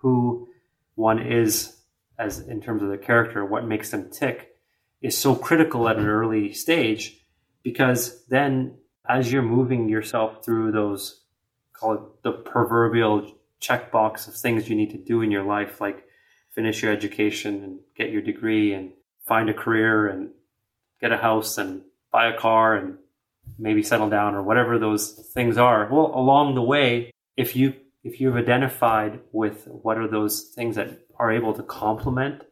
[0.00, 0.48] who
[0.94, 1.76] one is
[2.18, 4.50] as in terms of the character, what makes them tick,
[5.00, 7.17] is so critical at an early stage
[7.62, 8.76] because then
[9.08, 11.22] as you're moving yourself through those,
[11.72, 16.04] call it the proverbial checkbox of things you need to do in your life, like
[16.50, 18.92] finish your education and get your degree and
[19.26, 20.30] find a career and
[21.00, 22.98] get a house and buy a car and
[23.58, 25.88] maybe settle down or whatever those things are.
[25.90, 31.00] Well, along the way, if you if you've identified with what are those things that
[31.18, 32.42] are able to complement,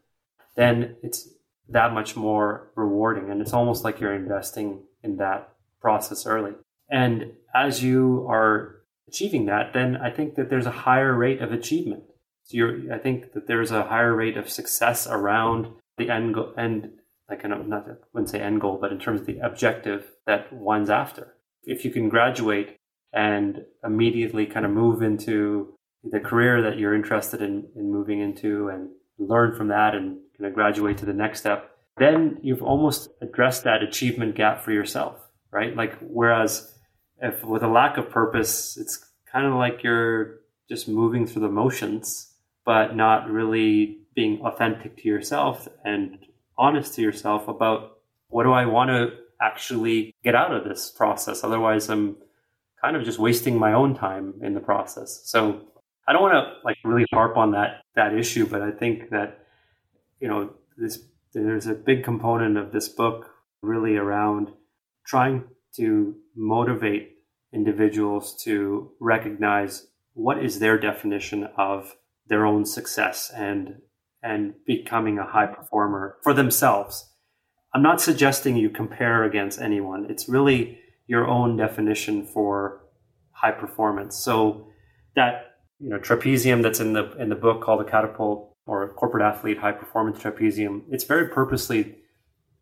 [0.56, 1.28] then it's
[1.68, 3.30] that much more rewarding.
[3.30, 5.48] And it's almost like you're investing in that
[5.80, 6.52] process early.
[6.90, 11.52] And as you are achieving that, then I think that there's a higher rate of
[11.52, 12.04] achievement.
[12.44, 16.52] So you're, I think that there's a higher rate of success around the end goal,
[16.58, 16.90] end,
[17.28, 20.52] like, I not, I wouldn't say end goal, but in terms of the objective that
[20.52, 21.34] one's after.
[21.64, 22.76] If you can graduate
[23.12, 28.68] and immediately kind of move into the career that you're interested in, in moving into
[28.68, 33.10] and learn from that and kind of graduate to the next step, then you've almost
[33.20, 35.74] addressed that achievement gap for yourself right?
[35.74, 36.74] Like, whereas
[37.22, 41.48] if with a lack of purpose, it's kind of like you're just moving through the
[41.48, 42.34] motions,
[42.66, 46.18] but not really being authentic to yourself and
[46.58, 51.42] honest to yourself about what do I want to actually get out of this process.
[51.42, 52.16] Otherwise, I'm
[52.82, 55.22] kind of just wasting my own time in the process.
[55.24, 55.62] So
[56.06, 59.46] I don't want to like really harp on that that issue, but I think that
[60.20, 61.02] you know this
[61.42, 63.30] there's a big component of this book
[63.62, 64.52] really around
[65.06, 65.44] trying
[65.76, 67.12] to motivate
[67.52, 71.94] individuals to recognize what is their definition of
[72.26, 73.76] their own success and
[74.22, 77.12] and becoming a high performer for themselves.
[77.72, 80.06] I'm not suggesting you compare against anyone.
[80.10, 82.80] It's really your own definition for
[83.30, 84.16] high performance.
[84.16, 84.68] So
[85.14, 89.22] that you know trapezium that's in the in the book called the catapult or corporate
[89.22, 91.96] athlete high performance trapezium, it's very purposely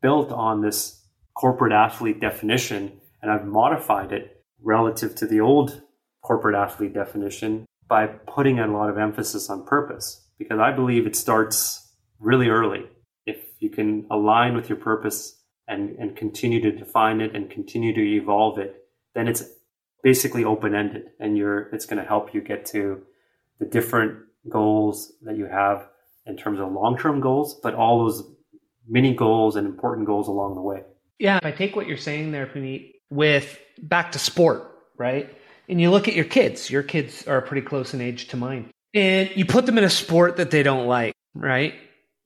[0.02, 1.02] built on this
[1.34, 5.82] corporate athlete definition, and I've modified it relative to the old
[6.22, 11.16] corporate athlete definition by putting a lot of emphasis on purpose because I believe it
[11.16, 12.84] starts really early.
[13.26, 17.94] If you can align with your purpose and, and continue to define it and continue
[17.94, 19.44] to evolve it, then it's
[20.02, 23.02] basically open ended and you're it's going to help you get to
[23.58, 25.88] the different goals that you have
[26.26, 28.24] in terms of long term goals, but all those
[28.88, 30.82] mini goals and important goals along the way.
[31.18, 35.32] Yeah, I take what you're saying there, Punit, with back to sport, right?
[35.68, 38.70] And you look at your kids, your kids are pretty close in age to mine.
[38.92, 41.74] And you put them in a sport that they don't like, right?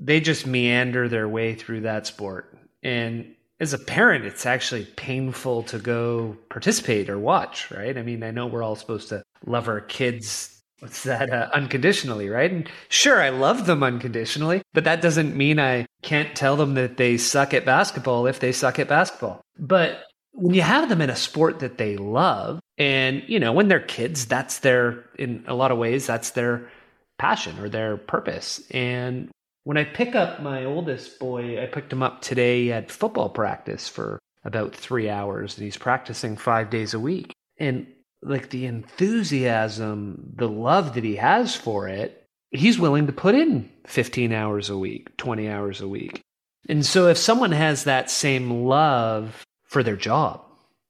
[0.00, 2.56] They just meander their way through that sport.
[2.82, 7.96] And as a parent, it's actually painful to go participate or watch, right?
[7.96, 12.28] I mean, I know we're all supposed to love our kids what's that uh, unconditionally
[12.28, 12.50] right?
[12.50, 16.96] And sure i love them unconditionally but that doesn't mean i can't tell them that
[16.96, 19.40] they suck at basketball if they suck at basketball.
[19.58, 23.66] But when you have them in a sport that they love and you know when
[23.66, 26.70] they're kids that's their in a lot of ways that's their
[27.18, 28.62] passion or their purpose.
[28.70, 29.30] And
[29.64, 33.88] when i pick up my oldest boy i picked him up today at football practice
[33.88, 37.32] for about three hours and he's practicing five days a week.
[37.58, 37.86] And
[38.22, 43.70] like the enthusiasm, the love that he has for it, he's willing to put in
[43.86, 46.20] 15 hours a week, 20 hours a week.
[46.68, 50.42] And so if someone has that same love for their job,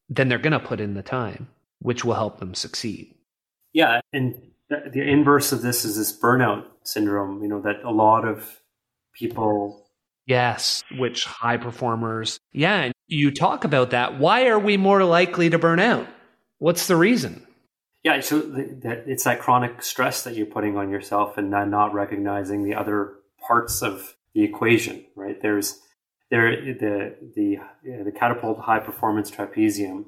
[0.08, 1.48] then they're going to put in the time,
[1.80, 3.14] which will help them succeed.
[3.72, 4.00] Yeah.
[4.12, 4.34] And
[4.70, 8.60] the inverse of this is this burnout syndrome, you know, that a lot of
[9.14, 9.86] people.
[10.26, 12.38] Yes, which high performers.
[12.52, 12.82] Yeah.
[12.82, 14.18] And you talk about that.
[14.18, 16.06] Why are we more likely to burn out?
[16.58, 17.46] What's the reason?
[18.04, 22.74] Yeah, so it's that chronic stress that you're putting on yourself and not recognizing the
[22.74, 23.14] other
[23.46, 25.40] parts of the equation, right?
[25.40, 25.80] There's
[26.30, 27.58] there the the
[28.04, 30.04] the catapult high performance trapezium.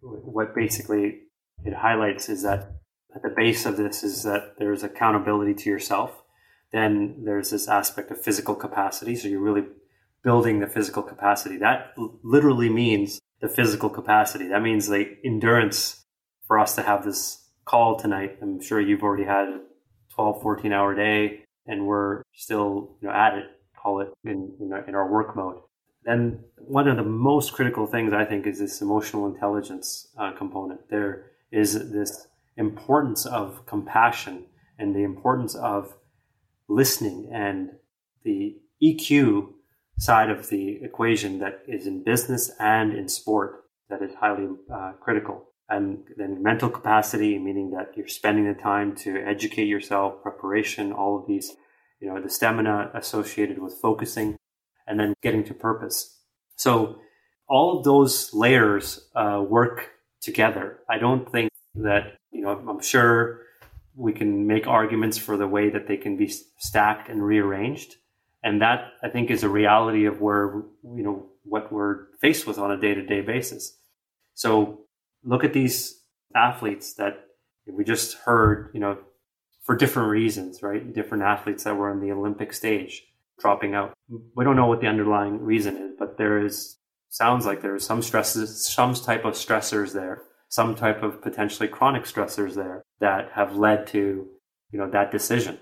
[0.00, 1.20] What basically
[1.64, 2.76] it highlights is that
[3.14, 6.22] at the base of this is that there's accountability to yourself.
[6.72, 9.14] Then there's this aspect of physical capacity.
[9.14, 9.66] So you're really
[10.22, 11.58] building the physical capacity.
[11.58, 14.48] That literally means the physical capacity.
[14.48, 16.06] That means the endurance
[16.46, 18.38] for us to have this call tonight.
[18.40, 19.60] I'm sure you've already had a
[20.14, 23.44] 12, 14 hour day and we're still you know, at it,
[23.76, 25.56] call it in, in our, in our work mode.
[26.04, 30.88] Then one of the most critical things I think is this emotional intelligence uh, component.
[30.88, 32.26] There is this
[32.56, 34.46] importance of compassion
[34.78, 35.94] and the importance of
[36.66, 37.72] listening and
[38.24, 39.52] the EQ
[39.98, 44.92] side of the equation that is in business and in sport that is highly uh,
[45.00, 45.48] critical.
[45.68, 51.18] And then mental capacity, meaning that you're spending the time to educate yourself, preparation, all
[51.18, 51.52] of these,
[52.00, 54.36] you know, the stamina associated with focusing,
[54.86, 56.18] and then getting to purpose.
[56.56, 56.98] So
[57.48, 60.80] all of those layers uh, work together.
[60.88, 63.40] I don't think that, you know, I'm sure
[63.96, 67.96] we can make arguments for the way that they can be stacked and rearranged
[68.44, 72.58] and that I think is a reality of where you know what we're faced with
[72.58, 73.76] on a day to day basis.
[74.34, 74.80] So
[75.24, 76.00] look at these
[76.36, 77.24] athletes that
[77.66, 78.98] we just heard, you know,
[79.62, 80.92] for different reasons, right?
[80.92, 83.02] Different athletes that were on the Olympic stage
[83.40, 83.94] dropping out.
[84.36, 86.76] We don't know what the underlying reason is, but there is
[87.08, 91.68] sounds like there is some stresses, some type of stressors there, some type of potentially
[91.68, 94.26] chronic stressors there that have led to,
[94.70, 95.58] you know, that decision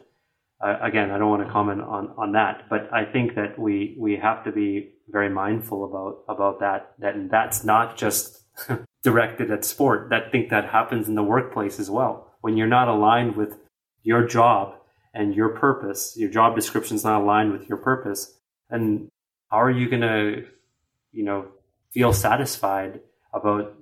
[0.62, 3.96] uh, again, I don't want to comment on, on that, but I think that we,
[3.98, 8.44] we have to be very mindful about, about that, that that's not just
[9.02, 10.10] directed at sport.
[10.10, 12.32] That think that happens in the workplace as well.
[12.42, 13.58] When you're not aligned with
[14.04, 14.74] your job
[15.12, 18.32] and your purpose, your job description is not aligned with your purpose,
[18.70, 19.08] and
[19.50, 20.46] how are you going to,
[21.12, 21.48] you know,
[21.92, 23.00] feel satisfied
[23.34, 23.74] about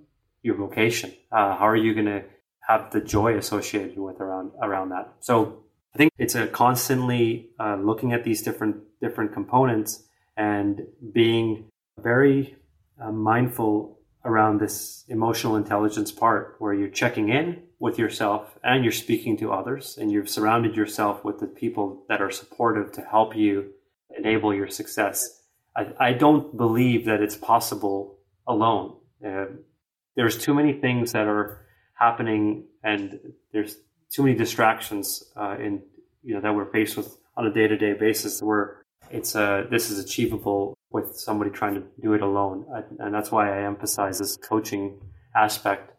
[0.42, 1.12] your vocation?
[1.30, 2.24] Uh, how are you going to
[2.66, 5.12] have the joy associated with around around that?
[5.20, 5.64] So
[5.95, 10.05] I think it's a constantly uh, looking at these different different components
[10.36, 12.57] and being very
[13.01, 18.93] uh, mindful around this emotional intelligence part where you're checking in with yourself and you're
[18.93, 23.34] speaking to others and you've surrounded yourself with the people that are supportive to help
[23.34, 23.70] you
[24.16, 25.43] enable your success.
[25.74, 28.97] I, I don't believe that it's possible alone.
[29.26, 29.47] Uh,
[30.16, 33.18] there's too many things that are happening and
[33.53, 33.76] there's
[34.11, 35.82] too many distractions uh, in
[36.22, 38.42] you know that we're faced with on a day-to-day basis.
[38.42, 42.66] Where it's uh, this is achievable with somebody trying to do it alone.
[42.98, 45.00] And that's why i emphasize this coaching
[45.36, 45.92] aspect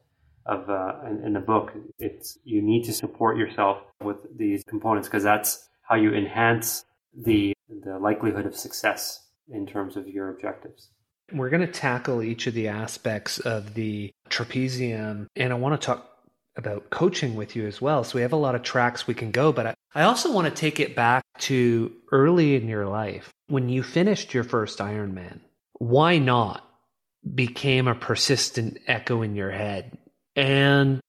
[0.45, 1.71] of uh, in, in the book.
[1.99, 6.85] It's you need to support yourself with these components because that's how you enhance
[7.15, 7.53] the
[7.83, 10.89] the likelihood of success in terms of your objectives.
[11.33, 15.85] We're going to tackle each of the aspects of the trapezium, and I want to
[15.85, 16.10] talk
[16.57, 18.03] about coaching with you as well.
[18.03, 20.47] So we have a lot of tracks we can go, but I, I also want
[20.47, 25.39] to take it back to early in your life when you finished your first Ironman.
[25.79, 26.67] Why not
[27.33, 29.97] became a persistent echo in your head.
[30.35, 31.01] And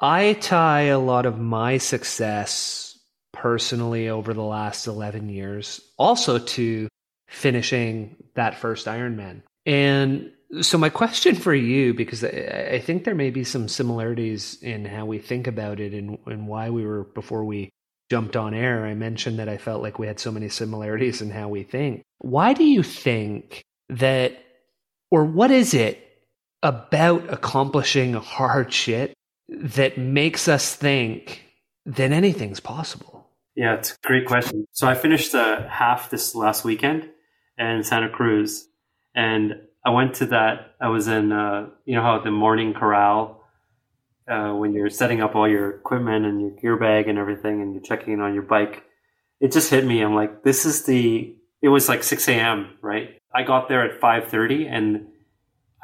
[0.00, 2.98] I tie a lot of my success
[3.32, 6.88] personally over the last 11 years also to
[7.28, 9.42] finishing that first Ironman.
[9.64, 14.84] And so, my question for you, because I think there may be some similarities in
[14.84, 17.70] how we think about it and, and why we were, before we
[18.10, 21.30] jumped on air, I mentioned that I felt like we had so many similarities in
[21.30, 22.02] how we think.
[22.18, 24.38] Why do you think that,
[25.10, 25.98] or what is it
[26.62, 29.14] about accomplishing hard shit
[29.48, 31.42] that makes us think
[31.86, 33.28] that anything's possible?
[33.56, 34.66] Yeah, it's a great question.
[34.70, 37.08] So, I finished the half this last weekend
[37.58, 38.68] in Santa Cruz
[39.14, 39.54] and
[39.86, 40.74] I went to that.
[40.80, 43.44] I was in, uh, you know, how the morning corral,
[44.28, 47.72] uh, when you're setting up all your equipment and your gear bag and everything, and
[47.72, 48.82] you're checking in on your bike.
[49.38, 50.00] It just hit me.
[50.00, 51.36] I'm like, this is the.
[51.62, 52.78] It was like 6 a.m.
[52.82, 53.20] Right.
[53.32, 55.06] I got there at 5:30, and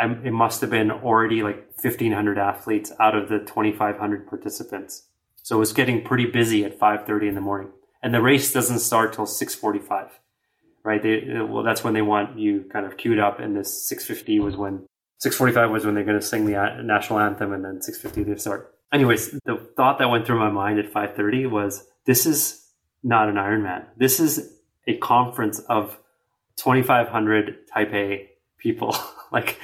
[0.00, 5.07] I, it must have been already like 1,500 athletes out of the 2,500 participants.
[5.44, 7.70] So it was getting pretty busy at 5:30 in the morning,
[8.03, 10.18] and the race doesn't start till 6:45
[10.84, 11.02] right?
[11.02, 14.56] They, well, that's when they want you kind of queued up, and this 650 was
[14.56, 14.86] when
[15.18, 18.74] 645 was when they're going to sing the national anthem, and then 650 they start.
[18.92, 22.66] Anyways, the thought that went through my mind at 5:30 was, this is
[23.02, 23.86] not an Ironman.
[23.96, 24.52] This is
[24.86, 25.98] a conference of
[26.56, 28.96] 2,500 Type A people.
[29.32, 29.58] like,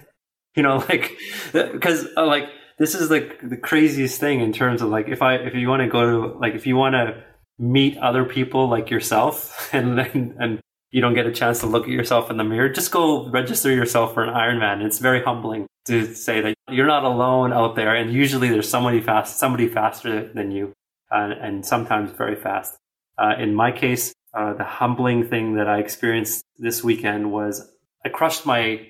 [0.54, 1.16] you know, like
[1.52, 5.34] because uh, like this is like the craziest thing in terms of like if I
[5.36, 7.24] if you want to go to like if you want to
[7.58, 11.84] meet other people like yourself and then and you don't get a chance to look
[11.84, 14.82] at yourself in the mirror, just go register yourself for an Ironman.
[14.82, 19.00] It's very humbling to say that you're not alone out there, and usually there's somebody
[19.00, 20.72] fast, somebody faster than you,
[21.12, 22.76] uh, and sometimes very fast.
[23.18, 27.70] Uh, in my case, uh, the humbling thing that I experienced this weekend was
[28.04, 28.86] I crushed my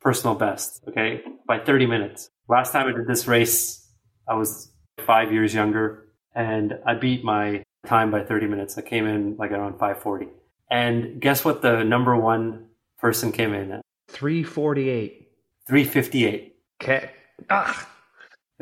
[0.00, 0.82] personal best.
[0.88, 2.28] Okay, by 30 minutes.
[2.48, 3.86] Last time I did this race,
[4.28, 8.78] I was five years younger, and I beat my time by 30 minutes.
[8.78, 10.28] I came in like around 540.
[10.70, 12.66] And guess what the number one
[12.98, 13.82] person came in at?
[14.08, 15.28] 348.
[15.68, 16.56] 358.
[16.82, 17.10] Okay.
[17.50, 17.88] Ah.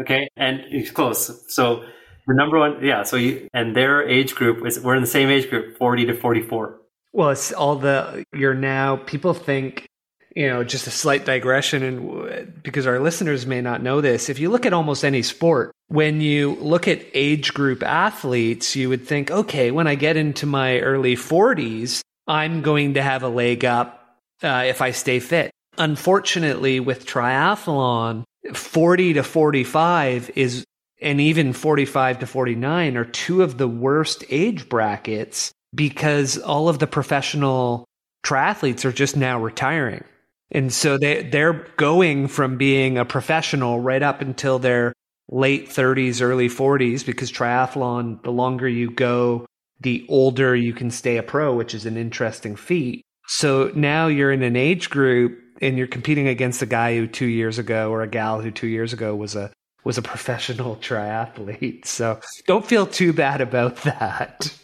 [0.01, 0.29] Okay.
[0.37, 1.45] And it's close.
[1.53, 1.85] So
[2.27, 3.03] the number one, yeah.
[3.03, 6.15] So you, and their age group is, we're in the same age group, 40 to
[6.15, 6.81] 44.
[7.13, 9.87] Well, it's all the, you're now, people think
[10.35, 14.39] you know, just a slight digression, and because our listeners may not know this, if
[14.39, 19.07] you look at almost any sport, when you look at age group athletes, you would
[19.07, 23.65] think, okay, when I get into my early 40s, I'm going to have a leg
[23.65, 25.51] up uh, if I stay fit.
[25.77, 28.25] Unfortunately, with triathlon,
[28.55, 30.65] 40 to 45 is,
[31.01, 36.79] and even 45 to 49 are two of the worst age brackets because all of
[36.79, 37.85] the professional
[38.25, 40.05] triathletes are just now retiring.
[40.53, 44.93] And so they they're going from being a professional right up until their
[45.29, 49.47] late 30s, early 40s because triathlon the longer you go,
[49.81, 53.03] the older you can stay a pro, which is an interesting feat.
[53.29, 57.27] So now you're in an age group and you're competing against a guy who 2
[57.27, 59.51] years ago or a gal who 2 years ago was a
[59.85, 61.87] was a professional triathlete.
[61.87, 64.55] So don't feel too bad about that.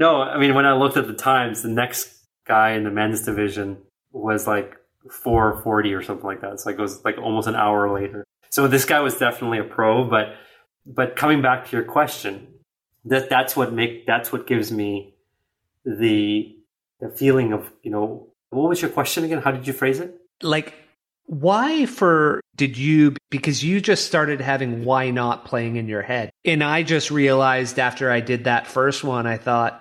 [0.00, 2.08] No, I mean when I looked at the times, the next
[2.46, 3.76] guy in the men's division
[4.12, 4.76] was like
[5.10, 6.60] 440 or something like that.
[6.60, 8.24] So it goes like almost an hour later.
[8.50, 10.34] So this guy was definitely a pro, but
[10.86, 12.46] but coming back to your question,
[13.04, 15.14] that that's what make that's what gives me
[15.84, 16.56] the
[17.00, 19.42] the feeling of, you know, what was your question again?
[19.42, 20.20] How did you phrase it?
[20.42, 20.74] Like
[21.26, 26.30] why for did you because you just started having why not playing in your head.
[26.44, 29.80] And I just realized after I did that first one, I thought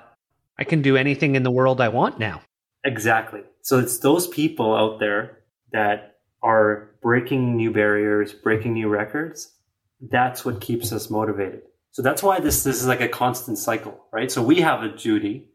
[0.57, 2.41] I can do anything in the world I want now.
[2.83, 3.41] Exactly.
[3.63, 5.39] So it's those people out there
[5.71, 9.53] that are breaking new barriers, breaking new records,
[10.01, 11.61] that's what keeps us motivated.
[11.91, 14.29] So that's why this this is like a constant cycle, right?
[14.29, 15.47] So we have a duty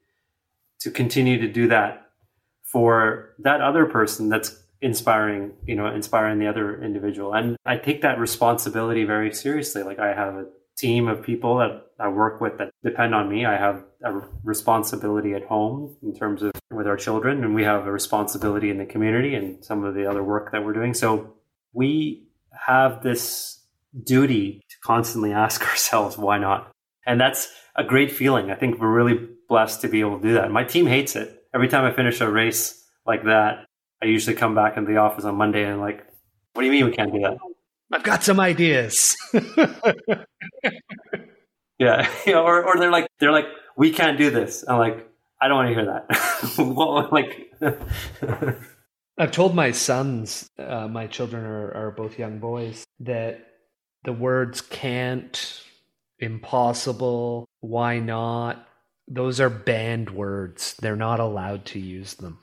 [0.81, 2.11] to continue to do that
[2.63, 7.35] for that other person that's inspiring, you know, inspiring the other individual.
[7.35, 9.83] And I take that responsibility very seriously.
[9.83, 10.47] Like I have a
[10.79, 13.45] team of people that I work with that depend on me.
[13.45, 17.87] I have a responsibility at home in terms of with our children, and we have
[17.87, 20.95] a responsibility in the community and some of the other work that we're doing.
[20.95, 21.35] So
[21.73, 23.61] we have this
[24.05, 26.71] duty to constantly ask ourselves, why not?
[27.07, 28.51] And that's a great feeling.
[28.51, 30.51] I think we're really blessed to be able to do that.
[30.51, 31.43] My team hates it.
[31.55, 33.65] Every time I finish a race like that,
[34.03, 36.07] I usually come back into the office on Monday and like,
[36.53, 37.39] what do you mean we can't do that?
[37.93, 39.17] I've got some ideas.
[41.79, 44.65] yeah, or or they're like they're like we can't do this.
[44.69, 45.09] I'm like
[45.41, 46.55] I don't want to hear that.
[46.59, 47.53] well, like
[49.17, 53.45] I've told my sons, uh, my children are, are both young boys, that
[54.05, 55.63] the words can't,
[56.19, 58.67] impossible, why not,
[59.07, 60.75] those are banned words.
[60.81, 62.39] They're not allowed to use them.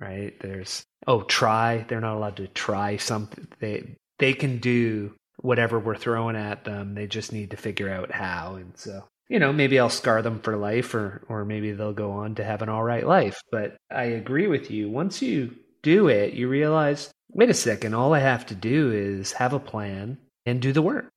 [0.00, 0.38] Right?
[0.40, 1.84] There's oh, try.
[1.88, 3.48] They're not allowed to try something.
[3.58, 6.94] They they can do whatever we're throwing at them.
[6.94, 8.56] They just need to figure out how.
[8.56, 12.12] And so, you know, maybe I'll scar them for life or or maybe they'll go
[12.12, 13.40] on to have an all right life.
[13.50, 14.90] But I agree with you.
[14.90, 19.32] Once you do it, you realize, wait a second, all I have to do is
[19.32, 21.12] have a plan and do the work.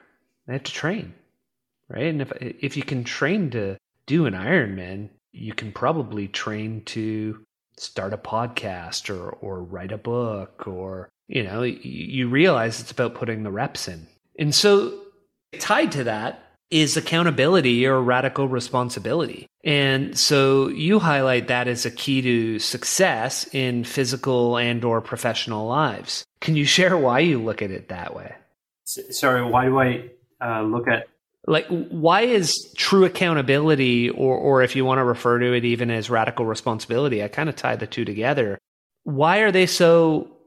[0.48, 1.14] I have to train.
[1.90, 2.06] Right?
[2.06, 7.44] And if if you can train to do an Ironman, you can probably train to
[7.82, 13.16] start a podcast or or write a book or you know, you realize it's about
[13.16, 14.06] putting the reps in.
[14.38, 15.00] And so
[15.60, 19.48] tied to that is accountability or radical responsibility.
[19.64, 25.68] And so you highlight that as a key to success in physical and or professional
[25.68, 26.26] lives.
[26.42, 28.36] Can you share why you look at it that way?
[28.86, 30.10] Sorry, why do I
[30.42, 31.08] uh, look at
[31.48, 35.90] like why is true accountability or or if you want to refer to it even
[35.90, 38.60] as radical responsibility, I kind of tie the two together.
[39.04, 40.38] Why are they so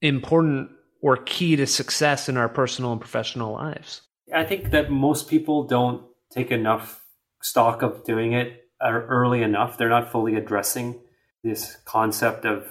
[0.00, 0.70] important
[1.02, 4.02] or key to success in our personal and professional lives?
[4.34, 7.04] I think that most people don't take enough
[7.42, 9.78] stock of doing it uh, early enough.
[9.78, 11.00] They're not fully addressing
[11.42, 12.66] this concept of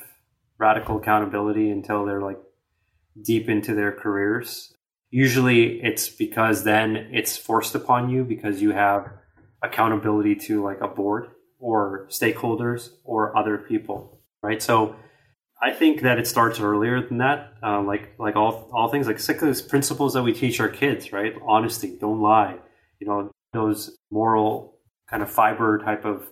[0.57, 2.39] radical accountability until they're like
[3.21, 4.74] deep into their careers.
[5.15, 9.09] Usually it's because then it's forced upon you because you have
[9.63, 14.61] accountability to like a board or stakeholders or other people, right?
[14.61, 14.97] So
[15.61, 17.53] I think that it starts earlier than that.
[17.63, 21.33] Um, like like all all things like those principles that we teach our kids, right?
[21.47, 22.57] Honesty, don't lie.
[22.99, 26.27] You know those moral kind of fiber type of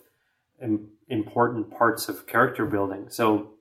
[1.07, 3.05] important parts of character building.
[3.07, 3.53] So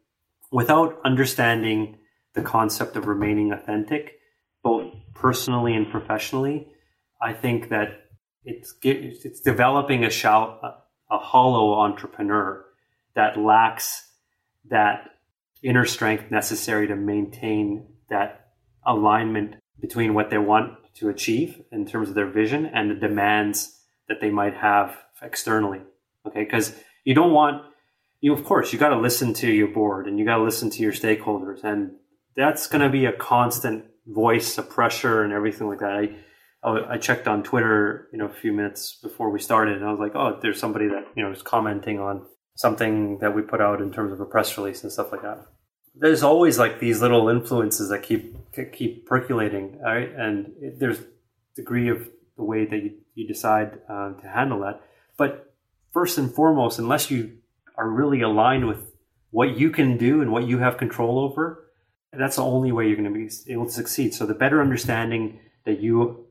[0.50, 1.98] without understanding
[2.34, 4.18] the concept of remaining authentic,
[4.64, 6.68] both personally and professionally,
[7.20, 8.02] I think that
[8.44, 10.58] it's it's developing a, shallow,
[11.10, 12.64] a hollow entrepreneur
[13.14, 14.08] that lacks
[14.68, 15.10] that
[15.62, 18.48] inner strength necessary to maintain that
[18.84, 23.78] alignment between what they want to achieve in terms of their vision and the demands
[24.08, 25.80] that they might have externally.
[26.26, 27.62] Okay, because you don't want
[28.20, 30.70] you of course you got to listen to your board and you got to listen
[30.70, 31.92] to your stakeholders and
[32.36, 35.92] that's going to be a constant voice of pressure and everything like that.
[36.64, 39.90] I I checked on Twitter, you know, a few minutes before we started, and I
[39.90, 43.60] was like, oh, there's somebody that you know is commenting on something that we put
[43.60, 45.46] out in terms of a press release and stuff like that.
[45.94, 48.36] There's always like these little influences that keep
[48.72, 50.10] keep percolating, right?
[50.10, 51.00] And there's
[51.56, 54.80] degree of the way that you, you decide uh, to handle that.
[55.16, 55.54] But
[55.92, 57.38] first and foremost, unless you
[57.76, 58.92] are really aligned with
[59.30, 61.70] what you can do and what you have control over,
[62.20, 64.14] that's the only way you're going to be able to succeed.
[64.14, 66.26] So the better understanding that you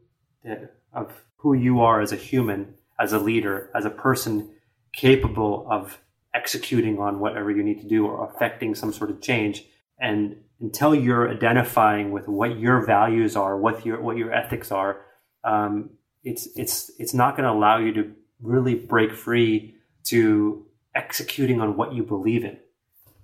[0.93, 4.49] of who you are as a human, as a leader, as a person
[4.93, 5.99] capable of
[6.33, 9.65] executing on whatever you need to do or affecting some sort of change.
[9.99, 15.01] And until you're identifying with what your values are, what your what your ethics are,
[15.43, 15.91] um,
[16.23, 18.11] it's it's it's not going to allow you to
[18.41, 22.57] really break free to executing on what you believe in,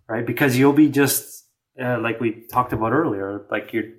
[0.07, 0.25] right?
[0.25, 1.45] Because you'll be just
[1.81, 3.91] uh, like we talked about earlier, like you're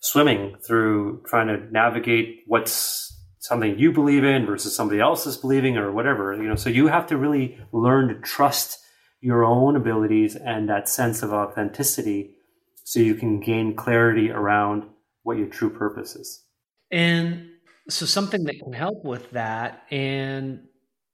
[0.00, 5.76] swimming through trying to navigate what's something you believe in versus somebody else is believing
[5.76, 6.56] or whatever you know?
[6.56, 8.78] So you have to really learn to trust
[9.20, 12.34] your own abilities and that sense of authenticity
[12.84, 14.84] so you can gain clarity around
[15.22, 16.44] what your true purpose is.
[16.90, 17.50] And
[17.88, 20.60] so something that can help with that and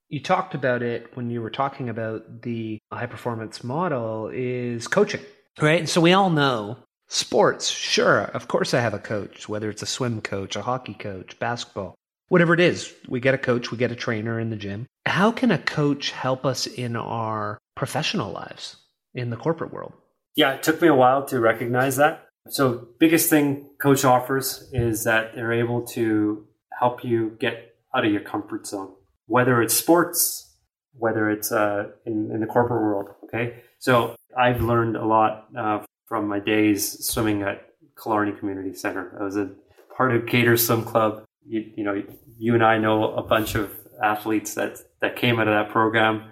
[0.08, 5.22] you talked about it when you were talking about the high performance model is coaching
[5.60, 6.78] right and so we all know
[7.12, 8.22] Sports, sure.
[8.22, 11.94] Of course, I have a coach, whether it's a swim coach, a hockey coach, basketball,
[12.28, 12.90] whatever it is.
[13.06, 14.86] We get a coach, we get a trainer in the gym.
[15.04, 18.76] How can a coach help us in our professional lives
[19.12, 19.92] in the corporate world?
[20.36, 22.28] Yeah, it took me a while to recognize that.
[22.48, 26.46] So, biggest thing coach offers is that they're able to
[26.80, 28.94] help you get out of your comfort zone,
[29.26, 30.56] whether it's sports,
[30.94, 33.08] whether it's uh, in, in the corporate world.
[33.24, 33.62] Okay.
[33.80, 37.68] So, I've learned a lot uh, from my days swimming at
[38.02, 39.16] Killarney Community Center.
[39.20, 39.50] I was a
[39.96, 41.24] part of Gator Swim Club.
[41.46, 42.02] You, you know,
[42.38, 43.70] you and I know a bunch of
[44.02, 46.24] athletes that, that came out of that program.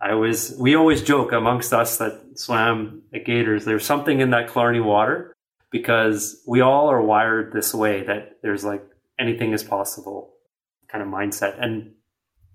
[0.00, 4.52] I was, we always joke amongst us that swam at Gators, there's something in that
[4.52, 5.34] Killarney water
[5.70, 8.84] because we all are wired this way that there's like
[9.18, 10.34] anything is possible
[10.88, 11.62] kind of mindset.
[11.62, 11.92] And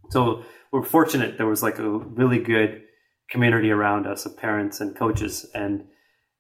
[0.10, 2.84] so we're fortunate there was like a really good
[3.30, 5.86] community around us of parents and coaches and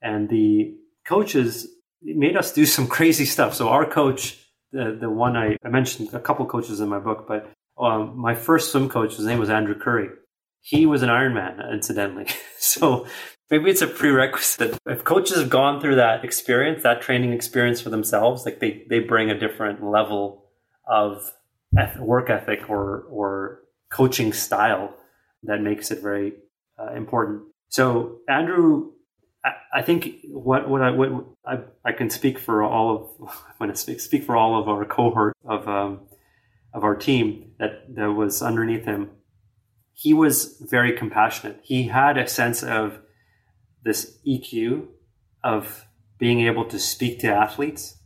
[0.01, 0.75] and the
[1.05, 1.67] coaches
[2.01, 3.53] made us do some crazy stuff.
[3.53, 4.37] So our coach,
[4.71, 8.35] the the one I, I mentioned a couple coaches in my book, but um, my
[8.35, 10.09] first swim coach, his name was Andrew Curry.
[10.61, 12.27] He was an Ironman, incidentally.
[12.57, 13.05] so
[13.49, 14.77] maybe it's a prerequisite.
[14.85, 18.99] If coaches have gone through that experience, that training experience for themselves, like they, they
[18.99, 20.45] bring a different level
[20.87, 21.31] of
[21.99, 23.59] work ethic or, or
[23.91, 24.95] coaching style
[25.43, 26.33] that makes it very
[26.79, 27.43] uh, important.
[27.69, 28.91] So Andrew,
[29.43, 33.69] I, I, think what, what I, what I, I can speak for all of, when
[33.69, 36.01] I speak, speak for all of our cohort of, um,
[36.73, 39.09] of our team that, that was underneath him.
[39.93, 41.59] He was very compassionate.
[41.63, 42.99] He had a sense of
[43.83, 44.87] this EQ
[45.43, 45.85] of
[46.17, 47.97] being able to speak to athletes,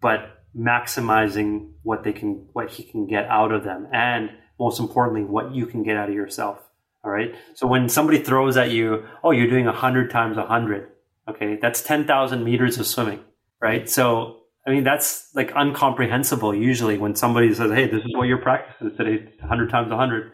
[0.00, 5.24] but maximizing what they can, what he can get out of them, and most importantly,
[5.24, 6.63] what you can get out of yourself.
[7.04, 7.34] All right.
[7.54, 10.88] So when somebody throws at you, oh, you're doing a hundred times a hundred.
[11.28, 13.20] Okay, that's ten thousand meters of swimming,
[13.60, 13.88] right?
[13.88, 18.38] So I mean, that's like incomprehensible usually when somebody says, hey, this is what your
[18.38, 20.32] practice is today, hundred times a hundred.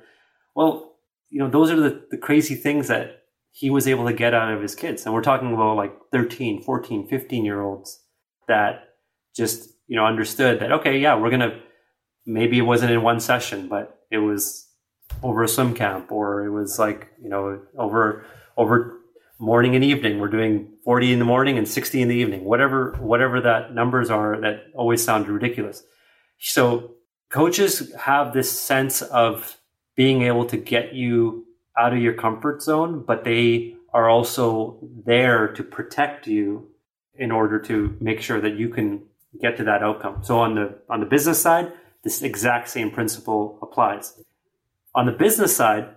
[0.55, 0.97] Well,
[1.31, 4.53] you know, those are the, the crazy things that he was able to get out
[4.53, 5.05] of his kids.
[5.05, 8.01] And we're talking about like 13, 14, 15 year olds
[8.47, 8.95] that
[9.35, 11.61] just, you know, understood that, okay, yeah, we're going to,
[12.27, 14.69] maybe it wasn't in one session, but it was
[15.23, 18.25] over a swim camp or it was like, you know, over,
[18.57, 18.99] over
[19.39, 20.19] morning and evening.
[20.19, 24.11] We're doing 40 in the morning and 60 in the evening, whatever, whatever that numbers
[24.11, 25.83] are that always sounded ridiculous.
[26.39, 26.93] So
[27.31, 29.57] coaches have this sense of
[29.97, 31.47] being able to get you
[31.77, 36.69] out of your comfort zone, but they are also there to protect you
[37.15, 39.03] in order to make sure that you can
[39.41, 40.23] get to that outcome.
[40.23, 44.19] So on the on the business side, this exact same principle applies.
[44.95, 45.89] On the business side,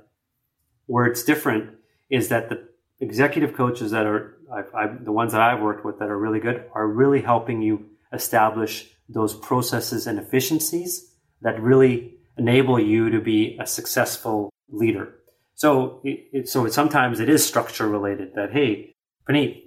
[0.86, 1.76] where it's different
[2.10, 2.68] is that the
[3.00, 6.40] executive coaches that are I, I, the ones that I've worked with that are really
[6.40, 13.20] good are really helping you establish those processes and efficiencies that really enable you to
[13.20, 15.16] be a successful leader.
[15.56, 18.96] So, it, it, so it, sometimes it is structure related that, hey,
[19.28, 19.64] Punit,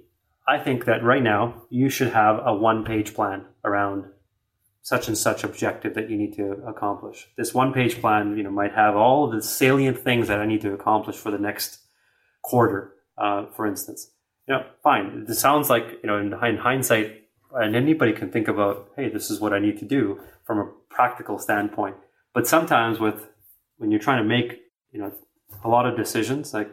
[0.47, 4.05] I think that right now you should have a one page plan around
[4.91, 7.27] such and such objective that you need to accomplish.
[7.35, 10.61] This one page plan, you know, might have all the salient things that I need
[10.61, 11.79] to accomplish for the next
[12.41, 14.11] quarter, uh, for instance.
[14.47, 15.25] You know, fine.
[15.25, 17.07] This sounds like, you know, in, in hindsight,
[17.51, 20.71] and anybody can think about, hey, this is what I need to do from a
[20.89, 21.97] practical standpoint.
[22.33, 23.27] But sometimes with,
[23.79, 24.61] when you're trying to make,
[24.93, 25.11] you know,
[25.65, 26.53] a lot of decisions.
[26.53, 26.71] Like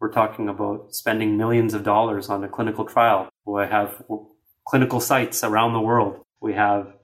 [0.00, 3.28] we're talking about spending millions of dollars on a clinical trial.
[3.44, 4.02] We have
[4.66, 6.24] clinical sites around the world.
[6.40, 6.94] We have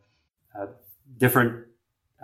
[1.21, 1.67] different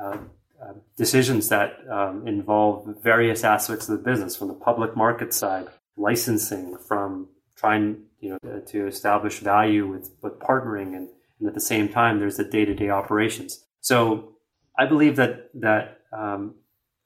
[0.02, 0.16] uh,
[0.60, 5.68] uh, decisions that um, involve various aspects of the business, from the public market side,
[5.96, 11.60] licensing, from trying you know to establish value with, with partnering, and, and at the
[11.60, 13.64] same time, there's the day to day operations.
[13.80, 14.32] So
[14.78, 16.54] I believe that that um,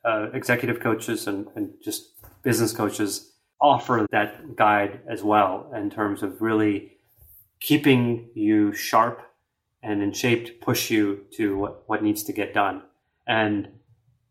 [0.04, 2.12] uh, executive coaches and, and just
[2.42, 6.92] business coaches offer that guide as well in terms of really
[7.60, 9.29] keeping you sharp
[9.82, 12.82] and in shape to push you to what, what needs to get done.
[13.26, 13.68] And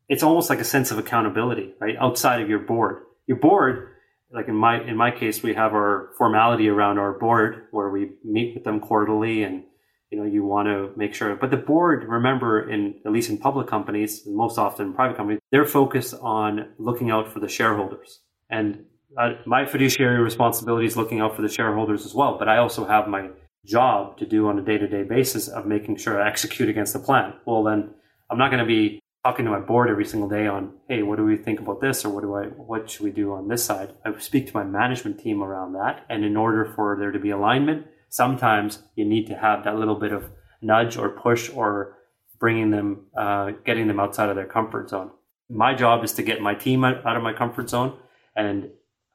[0.08, 1.96] it's almost like a sense of accountability, right?
[2.00, 3.04] Outside of your board.
[3.28, 3.90] Your board,
[4.32, 8.12] like in my in my case, we have our formality around our board where we
[8.24, 9.64] meet with them quarterly and
[10.10, 13.38] you know you want to make sure but the board remember in at least in
[13.38, 18.20] public companies most often private companies they're focused on looking out for the shareholders
[18.50, 18.86] and
[19.18, 22.86] uh, my fiduciary responsibility is looking out for the shareholders as well but i also
[22.86, 23.30] have my
[23.66, 27.34] job to do on a day-to-day basis of making sure i execute against the plan
[27.46, 27.90] well then
[28.30, 31.18] i'm not going to be talking to my board every single day on hey what
[31.18, 33.64] do we think about this or what do i what should we do on this
[33.64, 37.20] side i speak to my management team around that and in order for there to
[37.20, 40.30] be alignment sometimes you need to have that little bit of
[40.62, 41.96] nudge or push or
[42.40, 45.12] bringing them, uh, getting them outside of their comfort zone.
[45.50, 47.98] My job is to get my team out, out of my comfort zone.
[48.36, 48.70] And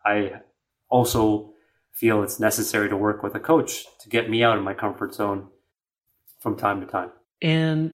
[0.04, 0.40] I
[0.88, 1.53] also
[1.94, 5.14] feel it's necessary to work with a coach to get me out of my comfort
[5.14, 5.48] zone
[6.40, 7.10] from time to time.
[7.40, 7.92] And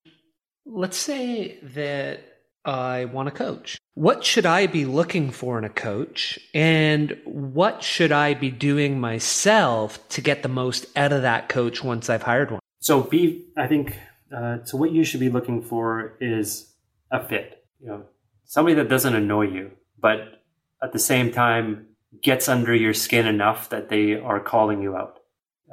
[0.65, 2.21] let's say that
[2.65, 3.79] I want a coach.
[3.95, 6.39] What should I be looking for in a coach?
[6.55, 11.85] And what should I be doing myself to get the most out of that coach
[11.85, 12.61] once I've hired one?
[12.81, 13.99] So, be, I think,
[14.35, 16.73] uh, so what you should be looking for is
[17.11, 17.65] a fit.
[17.81, 18.05] You know,
[18.45, 20.43] somebody that doesn't annoy you, but
[20.83, 21.87] at the same time
[22.23, 25.21] gets under your skin enough that they are calling you out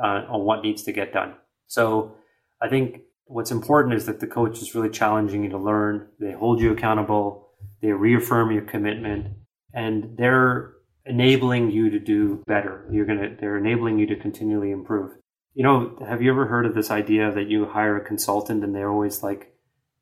[0.01, 1.35] uh, on what needs to get done.
[1.67, 2.15] So,
[2.61, 6.07] I think what's important is that the coach is really challenging you to learn.
[6.19, 7.49] They hold you accountable.
[7.81, 9.27] They reaffirm your commitment
[9.73, 10.73] and they're
[11.05, 12.88] enabling you to do better.
[12.91, 15.11] You're going to, they're enabling you to continually improve.
[15.53, 18.75] You know, have you ever heard of this idea that you hire a consultant and
[18.75, 19.53] they're always like,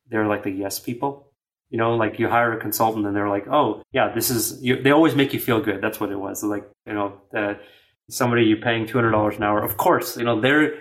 [0.08, 1.25] they're like the yes people?
[1.70, 4.80] You know, like you hire a consultant and they're like, oh, yeah, this is, you,
[4.80, 5.80] they always make you feel good.
[5.82, 6.44] That's what it was.
[6.44, 7.54] Like, you know, uh,
[8.08, 9.62] somebody you're paying $200 an hour.
[9.62, 10.74] Of course, you know, they're,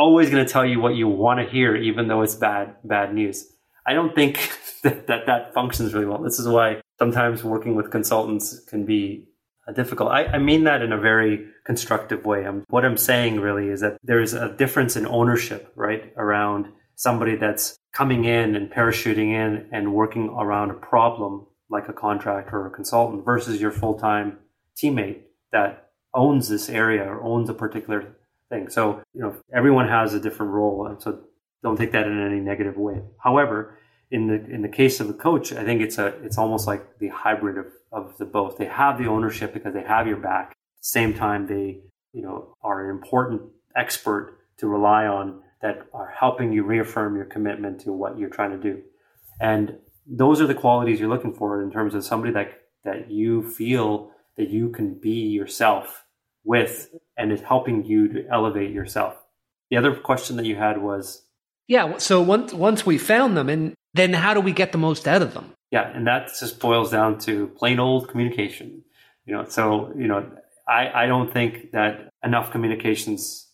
[0.00, 3.12] always going to tell you what you want to hear, even though it's bad, bad
[3.14, 3.46] news.
[3.86, 4.50] I don't think
[4.82, 6.22] that, that that functions really well.
[6.22, 9.26] This is why sometimes working with consultants can be
[9.74, 10.10] difficult.
[10.10, 12.44] I, I mean that in a very constructive way.
[12.44, 17.36] I'm, what I'm saying really is that there's a difference in ownership, right, around somebody
[17.36, 22.66] that's coming in and parachuting in and working around a problem like a contractor or
[22.66, 24.38] a consultant versus your full time
[24.76, 25.20] teammate
[25.52, 28.16] that owns this area or owns a particular
[28.48, 28.68] thing.
[28.68, 30.86] So, you know, everyone has a different role.
[30.86, 31.20] And so
[31.62, 33.02] don't take that in any negative way.
[33.22, 33.78] However,
[34.10, 36.98] in the in the case of the coach, I think it's a it's almost like
[36.98, 38.58] the hybrid of, of the both.
[38.58, 40.52] They have the ownership because they have your back.
[40.80, 41.80] Same time, they,
[42.12, 43.42] you know, are an important
[43.76, 48.50] expert to rely on that are helping you reaffirm your commitment to what you're trying
[48.50, 48.82] to do.
[49.40, 52.52] And those are the qualities you're looking for in terms of somebody that
[52.84, 56.04] that you feel that you can be yourself
[56.44, 59.16] with and is helping you to elevate yourself.
[59.70, 61.22] The other question that you had was
[61.68, 65.06] Yeah, so once once we found them and then how do we get the most
[65.06, 65.52] out of them?
[65.70, 68.82] Yeah, and that just boils down to plain old communication.
[69.24, 70.28] You know, so, you know,
[70.68, 73.46] I, I don't think that enough communications,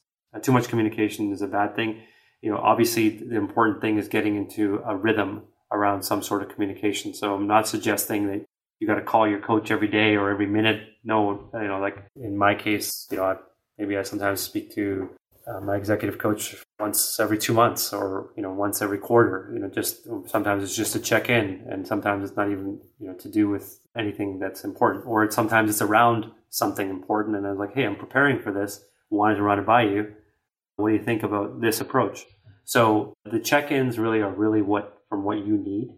[0.42, 2.02] too much communication is a bad thing.
[2.42, 6.48] You know, obviously the important thing is getting into a rhythm around some sort of
[6.48, 7.14] communication.
[7.14, 8.44] So I'm not suggesting that
[8.78, 10.82] you got to call your coach every day or every minute.
[11.02, 13.36] No, you know, like in my case, you know, I,
[13.78, 15.08] maybe I sometimes speak to
[15.46, 19.60] uh, my executive coach once every two months or you know once every quarter you
[19.60, 23.14] know just sometimes it's just to check in and sometimes it's not even you know
[23.14, 27.58] to do with anything that's important or it's, sometimes it's around something important and i'm
[27.58, 30.12] like hey i'm preparing for this wanted to run it by you
[30.76, 32.26] what do you think about this approach
[32.64, 35.88] so the check-ins really are really what from what you need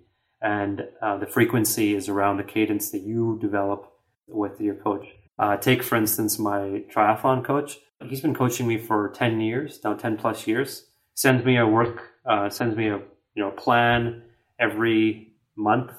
[0.41, 3.93] and uh, the frequency is around the cadence that you develop
[4.29, 5.07] with your coach.
[5.39, 7.79] Uh, take, for instance, my triathlon coach.
[8.09, 10.87] He's been coaching me for 10 years, now 10 plus years.
[11.15, 13.01] Sends me a work, uh, sends me a
[13.35, 14.23] you know plan
[14.61, 15.91] every month.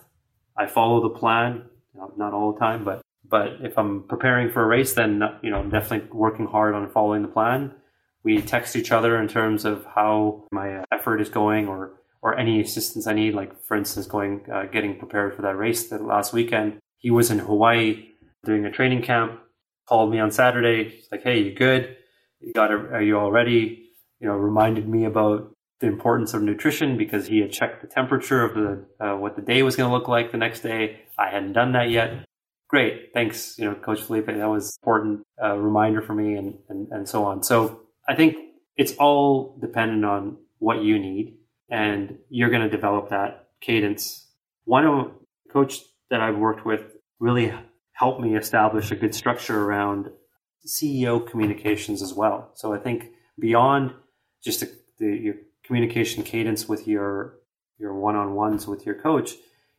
[0.57, 1.65] I follow the plan,
[2.15, 5.59] not all the time, but but if I'm preparing for a race, then you know
[5.59, 7.73] I'm definitely working hard on following the plan.
[8.23, 12.59] We text each other in terms of how my effort is going or or any
[12.59, 16.33] assistance I need, like for instance, going uh, getting prepared for that race that last
[16.33, 16.79] weekend.
[16.97, 18.09] He was in Hawaii
[18.43, 19.39] doing a training camp.
[19.87, 20.89] Called me on Saturday.
[20.89, 21.95] He's like, "Hey, you good?
[22.41, 22.71] You got?
[22.71, 23.89] A, are you all ready?"
[24.19, 28.43] You know, reminded me about the importance of nutrition because he had checked the temperature
[28.43, 31.01] of the uh, what the day was going to look like the next day.
[31.17, 32.25] I hadn't done that yet.
[32.67, 34.27] Great, thanks, you know, Coach Felipe.
[34.27, 37.41] That was important uh, reminder for me, and, and and so on.
[37.41, 38.37] So I think
[38.75, 41.37] it's all dependent on what you need
[41.69, 44.27] and you're going to develop that cadence.
[44.65, 45.11] One of
[45.53, 46.81] coach that I've worked with
[47.19, 47.53] really
[47.91, 50.09] helped me establish a good structure around
[50.65, 52.49] CEO communications as well.
[52.55, 53.93] So I think beyond
[54.43, 57.35] just the, the, your communication cadence with your
[57.77, 59.35] your one-on-ones with your coach,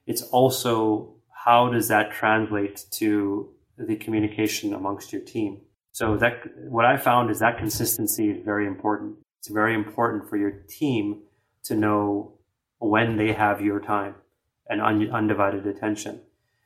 [0.07, 5.61] it's also how does that translate to the communication amongst your team.
[5.93, 9.17] So that what I found is that consistency is very important.
[9.39, 11.23] It's very important for your team
[11.65, 12.35] to know
[12.79, 14.15] when they have your time
[14.69, 16.21] and un- undivided attention.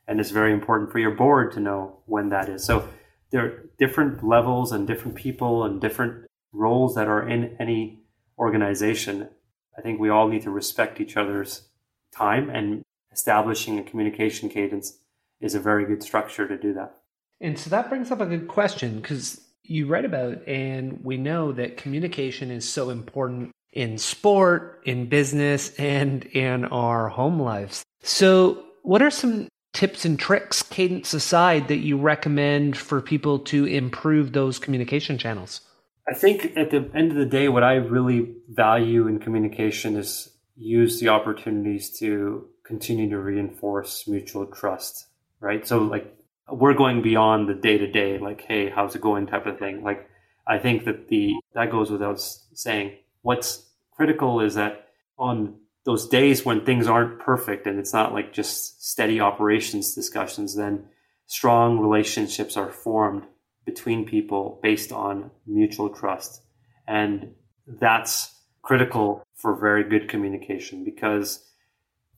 [0.07, 2.63] And it's very important for your board to know when that is.
[2.63, 2.87] So
[3.31, 7.99] there are different levels and different people and different roles that are in any
[8.37, 9.29] organization.
[9.77, 11.67] I think we all need to respect each other's
[12.13, 14.99] time and establishing a communication cadence
[15.41, 16.95] is a very good structure to do that.
[17.41, 21.51] And so that brings up a good question because you write about, and we know
[21.51, 27.83] that communication is so important in sport, in business, and in our home lives.
[28.01, 33.65] So, what are some tips and tricks, cadence aside, that you recommend for people to
[33.65, 35.61] improve those communication channels?
[36.07, 40.29] I think at the end of the day, what I really value in communication is
[40.55, 45.07] use the opportunities to continue to reinforce mutual trust,
[45.41, 45.67] right?
[45.67, 46.15] So, like,
[46.49, 49.83] we're going beyond the day to day, like, hey, how's it going type of thing.
[49.83, 50.09] Like,
[50.47, 52.97] I think that the that goes without saying.
[53.21, 58.33] What's critical is that on those days when things aren't perfect and it's not like
[58.33, 60.85] just steady operations discussions, then
[61.27, 63.23] strong relationships are formed
[63.65, 66.41] between people based on mutual trust.
[66.87, 67.33] And
[67.67, 71.43] that's critical for very good communication because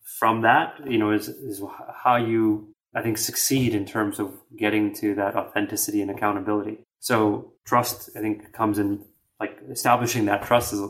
[0.02, 1.62] from that, you know, is, is
[1.94, 6.80] how you, I think, succeed in terms of getting to that authenticity and accountability.
[7.00, 9.06] So trust, I think, comes in
[9.40, 10.82] like establishing that trust is,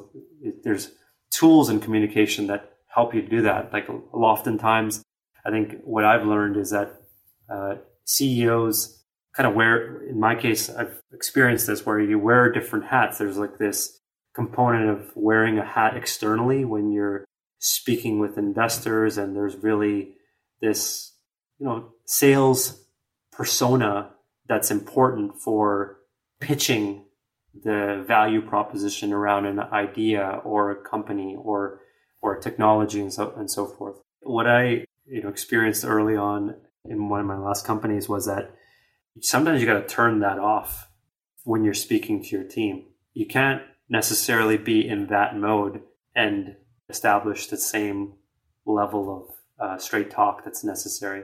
[0.64, 0.92] there's
[1.30, 3.74] tools in communication that help you do that.
[3.74, 5.04] Like oftentimes,
[5.46, 7.02] I think what I've learned is that
[7.50, 9.04] uh, CEOs
[9.36, 13.18] kind of wear, in my case, I've experienced this where you wear different hats.
[13.18, 14.00] There's like this
[14.34, 17.26] component of wearing a hat externally when you're
[17.60, 20.14] speaking with investors, and there's really
[20.62, 21.14] this,
[21.60, 22.86] you know, sales
[23.32, 24.12] persona
[24.48, 25.98] that's important for
[26.40, 27.04] pitching
[27.64, 31.82] the value proposition around an idea or a company or
[32.22, 33.98] or technology and so and so forth.
[34.22, 36.56] What I you know experienced early on
[36.86, 38.54] in one of my last companies was that
[39.22, 40.90] sometimes you got to turn that off
[41.44, 42.86] when you're speaking to your team.
[43.14, 45.82] You can't necessarily be in that mode
[46.16, 46.56] and
[46.90, 48.14] establish the same
[48.66, 49.30] level
[49.60, 51.24] of uh, straight talk that's necessary.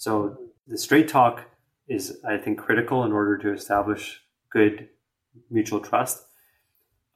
[0.00, 1.42] So the straight talk
[1.86, 4.88] is, I think, critical in order to establish good
[5.50, 6.24] mutual trust.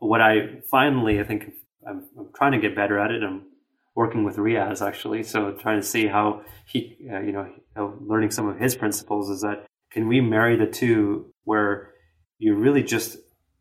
[0.00, 1.50] What I finally, I think,
[1.88, 3.22] I'm, I'm trying to get better at it.
[3.22, 3.46] I'm
[3.94, 8.48] working with Riaz actually, so trying to see how he, uh, you know, learning some
[8.48, 11.90] of his principles is that can we marry the two where
[12.38, 13.16] you're really just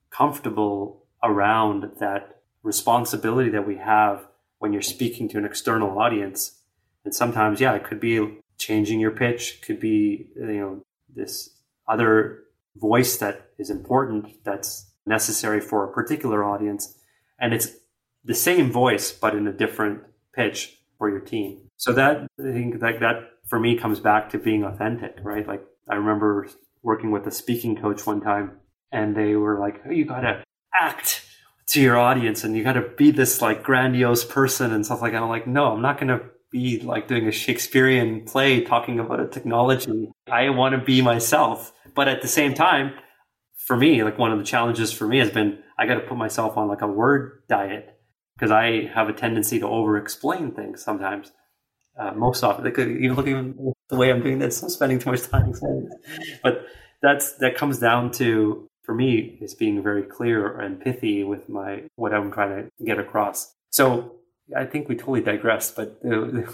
[0.09, 4.27] comfortable around that responsibility that we have
[4.59, 6.59] when you're speaking to an external audience.
[7.05, 10.81] And sometimes, yeah, it could be changing your pitch, could be, you know,
[11.13, 11.49] this
[11.87, 12.43] other
[12.75, 16.97] voice that is important that's necessary for a particular audience.
[17.39, 17.69] And it's
[18.23, 20.03] the same voice, but in a different
[20.33, 21.59] pitch for your team.
[21.77, 23.15] So that I think that that
[23.47, 25.47] for me comes back to being authentic, right?
[25.47, 26.47] Like I remember
[26.81, 28.59] working with a speaking coach one time
[28.91, 30.43] and they were like, oh, you gotta
[30.73, 31.25] act
[31.67, 35.21] to your audience and you gotta be this like grandiose person and stuff like that.
[35.21, 36.21] I'm like, no, I'm not gonna
[36.53, 40.09] be like doing a Shakespearean play talking about a technology.
[40.31, 41.73] I want to be myself.
[41.95, 42.93] But at the same time,
[43.55, 46.17] for me, like one of the challenges for me has been I got to put
[46.17, 47.99] myself on like a word diet
[48.35, 51.31] because I have a tendency to over explain things sometimes.
[51.97, 55.23] Uh, most often, like even looking the way I'm doing this, I'm spending too much
[55.23, 55.89] time explaining.
[56.43, 56.65] But
[57.01, 61.83] that's that comes down to for me is being very clear and pithy with my
[61.95, 63.53] what I'm trying to get across.
[63.71, 64.15] So
[64.55, 66.45] I think we totally digressed, but no,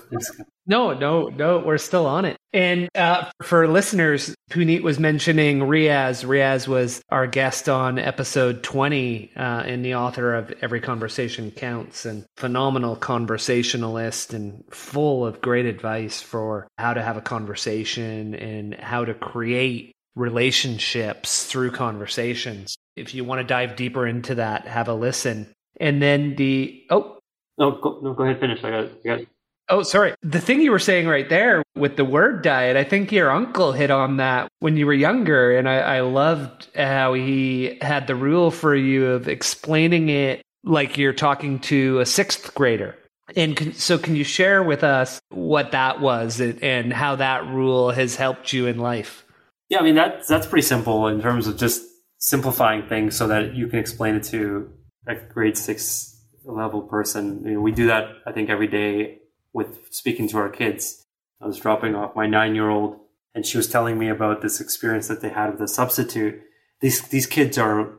[0.93, 2.37] no, no, we're still on it.
[2.53, 6.25] And uh, for listeners, Punit was mentioning Riaz.
[6.25, 12.05] Riaz was our guest on episode 20 uh, and the author of Every Conversation Counts
[12.05, 18.75] and phenomenal conversationalist and full of great advice for how to have a conversation and
[18.75, 22.75] how to create relationships through conversations.
[22.95, 25.53] If you want to dive deeper into that, have a listen.
[25.79, 27.18] And then the, oh,
[27.59, 28.63] no, go, no, go ahead, finish.
[28.63, 29.19] I got, I got.
[29.67, 30.15] Oh, sorry.
[30.23, 33.71] The thing you were saying right there with the word diet, I think your uncle
[33.71, 35.55] hit on that when you were younger.
[35.55, 40.97] And I, I loved how he had the rule for you of explaining it like
[40.97, 42.95] you're talking to a sixth grader.
[43.35, 47.45] And can, so, can you share with us what that was and, and how that
[47.45, 49.23] rule has helped you in life?
[49.69, 51.83] Yeah, I mean, that, that's pretty simple in terms of just
[52.17, 54.71] simplifying things so that you can explain it to
[55.05, 56.08] a grade six
[56.51, 57.61] level person.
[57.61, 59.19] We do that, I think, every day
[59.53, 61.05] with speaking to our kids.
[61.41, 62.99] I was dropping off my nine year old
[63.33, 66.41] and she was telling me about this experience that they had with a substitute.
[66.81, 67.91] These, these kids are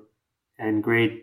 [0.59, 1.23] in grade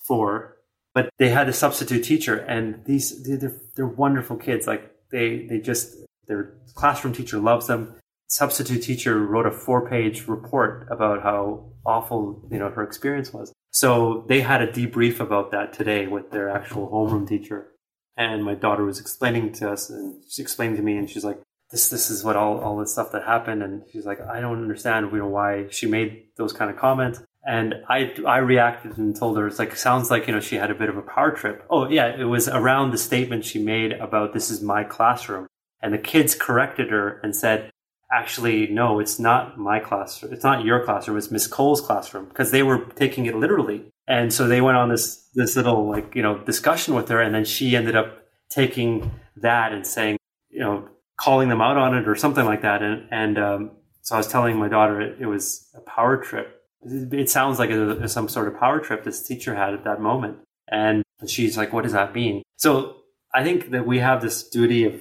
[0.00, 0.56] four,
[0.94, 4.66] but they had a substitute teacher and these, they're, they're wonderful kids.
[4.66, 5.94] Like they, they just,
[6.26, 7.94] their classroom teacher loves them.
[8.28, 13.52] Substitute teacher wrote a four page report about how awful, you know, her experience was.
[13.74, 17.72] So they had a debrief about that today with their actual homeroom teacher.
[18.16, 21.40] And my daughter was explaining to us and she explained to me and she's like,
[21.72, 23.64] this, this is what all, all this stuff that happened.
[23.64, 27.20] And she's like, I don't understand, you know, why she made those kind of comments.
[27.44, 30.70] And I, I reacted and told her, it's like, sounds like, you know, she had
[30.70, 31.64] a bit of a power trip.
[31.68, 35.48] Oh, yeah, it was around the statement she made about this is my classroom.
[35.82, 37.72] And the kids corrected her and said,
[38.12, 40.32] actually, no, it's not my classroom.
[40.32, 41.16] It's not your classroom.
[41.16, 43.90] It's Miss Cole's classroom because they were taking it literally.
[44.06, 47.20] And so they went on this, this little like, you know, discussion with her.
[47.20, 50.18] And then she ended up taking that and saying,
[50.50, 50.88] you know,
[51.18, 52.82] calling them out on it or something like that.
[52.82, 53.70] And, and, um,
[54.02, 56.60] so I was telling my daughter it, it was a power trip.
[56.82, 60.38] It sounds like a, some sort of power trip this teacher had at that moment.
[60.68, 62.42] And she's like, what does that mean?
[62.56, 62.96] So
[63.34, 65.00] I think that we have this duty of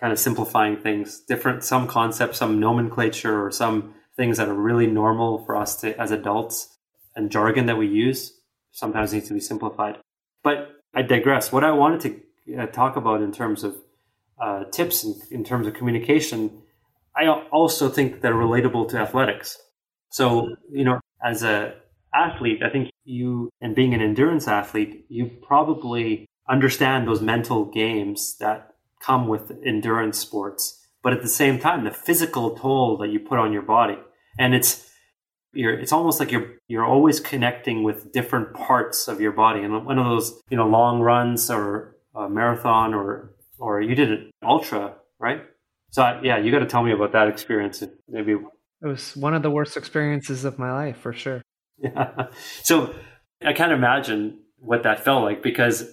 [0.00, 4.86] kind of simplifying things, different, some concepts, some nomenclature or some things that are really
[4.86, 6.76] normal for us to, as adults
[7.14, 8.32] and jargon that we use
[8.72, 9.98] sometimes needs to be simplified.
[10.42, 11.52] But I digress.
[11.52, 13.76] What I wanted to uh, talk about in terms of
[14.40, 16.62] uh, tips in, in terms of communication
[17.16, 19.58] I also think they're relatable to athletics.
[20.10, 21.74] So, you know, as a
[22.14, 28.36] athlete, I think you, and being an endurance athlete, you probably understand those mental games
[28.38, 28.69] that
[29.00, 30.76] come with endurance sports.
[31.02, 33.98] But at the same time, the physical toll that you put on your body,
[34.38, 34.88] and it's
[35.52, 39.62] you're, it's almost like you're you're always connecting with different parts of your body.
[39.62, 44.12] And one of those, you know, long runs or a marathon or or you did
[44.12, 45.42] an ultra, right?
[45.90, 47.82] So I, yeah, you got to tell me about that experience.
[48.08, 51.42] Maybe it was one of the worst experiences of my life for sure.
[51.78, 52.26] Yeah.
[52.62, 52.94] So
[53.44, 55.88] I can't imagine what that felt like because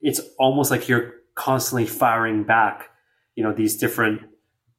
[0.00, 2.90] it's almost like you're constantly firing back,
[3.34, 4.22] you know, these different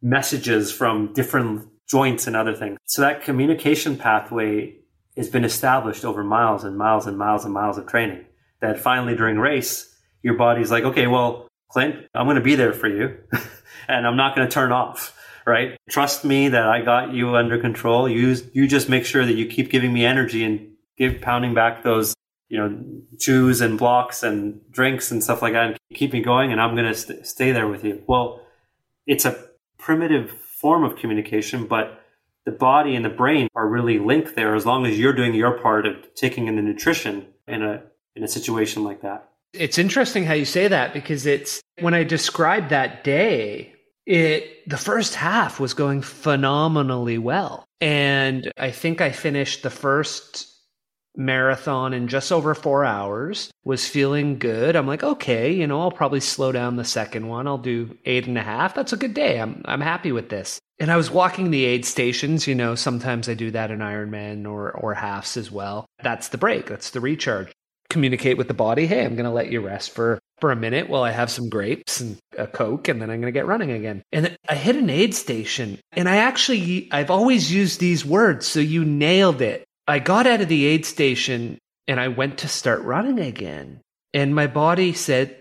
[0.02, 2.78] messages from different joints and other things.
[2.86, 4.76] So that communication pathway
[5.16, 8.26] has been established over miles and miles and miles and miles of training
[8.62, 12.74] that finally during race, your body's like, okay, well, Clint, I'm going to be there
[12.74, 13.18] for you.
[13.88, 15.78] and I'm not going to turn off, right?
[15.90, 18.08] Trust me that I got you under control.
[18.08, 21.84] You, you just make sure that you keep giving me energy and give pounding back
[21.84, 22.14] those,
[22.54, 22.80] you know,
[23.18, 26.52] chews and blocks and drinks and stuff like that and keep me going.
[26.52, 28.04] And I'm going to st- stay there with you.
[28.06, 28.46] Well,
[29.08, 29.44] it's a
[29.80, 32.00] primitive form of communication, but
[32.46, 35.58] the body and the brain are really linked there as long as you're doing your
[35.58, 37.82] part of taking in the nutrition in a,
[38.16, 39.32] in a situation like that.
[39.54, 43.74] It's interesting how you say that because it's when I described that day,
[44.06, 47.66] it the first half was going phenomenally well.
[47.82, 50.53] And I think I finished the first
[51.16, 54.76] marathon in just over four hours, was feeling good.
[54.76, 57.48] I'm like, okay, you know, I'll probably slow down the second one.
[57.48, 58.76] I'll do eight and a half.
[58.76, 59.40] That's a good day.
[59.40, 60.60] I'm I'm happy with this.
[60.80, 64.50] And I was walking the aid stations, you know, sometimes I do that in Ironman
[64.50, 65.86] or or halves as well.
[66.02, 66.68] That's the break.
[66.68, 67.54] That's the recharge
[67.94, 70.90] communicate with the body, hey, I'm going to let you rest for for a minute
[70.90, 73.72] while I have some grapes and a coke and then I'm going to get running
[73.72, 74.04] again.
[74.12, 78.60] And I hit an aid station and I actually I've always used these words so
[78.60, 79.64] you nailed it.
[79.88, 81.58] I got out of the aid station
[81.88, 83.82] and I went to start running again.
[84.14, 85.36] And my body said,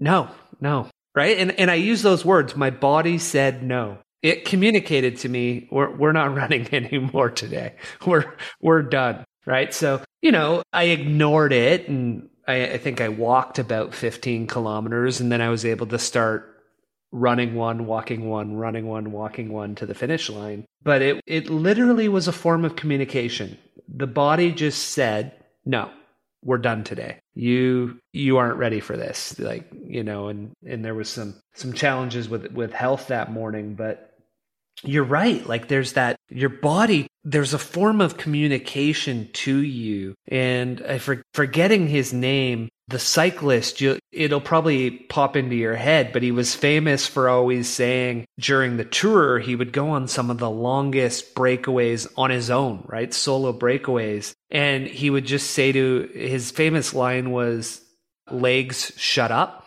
[0.00, 0.30] "No,
[0.60, 1.38] no." Right?
[1.38, 2.56] And and I use those words.
[2.56, 3.98] My body said no.
[4.22, 7.76] It communicated to me, we're we're not running anymore today.
[8.06, 9.72] We're we're done right?
[9.72, 15.20] So, you know, I ignored it and I, I, think I walked about 15 kilometers
[15.20, 16.50] and then I was able to start
[17.12, 20.64] running one, walking one, running one, walking one to the finish line.
[20.82, 23.58] But it, it literally was a form of communication.
[23.88, 25.32] The body just said,
[25.64, 25.90] no,
[26.42, 27.20] we're done today.
[27.34, 29.38] You you aren't ready for this.
[29.38, 33.74] Like, you know, and and there was some some challenges with with health that morning,
[33.74, 34.10] but
[34.82, 35.46] you're right.
[35.46, 40.14] Like there's that, your body, there's a form of communication to you.
[40.28, 46.12] And I for, forgetting his name, the cyclist, you, it'll probably pop into your head,
[46.12, 50.30] but he was famous for always saying during the tour, he would go on some
[50.30, 53.14] of the longest breakaways on his own, right?
[53.14, 54.34] Solo breakaways.
[54.50, 57.80] And he would just say to his famous line was,
[58.30, 59.66] legs shut up.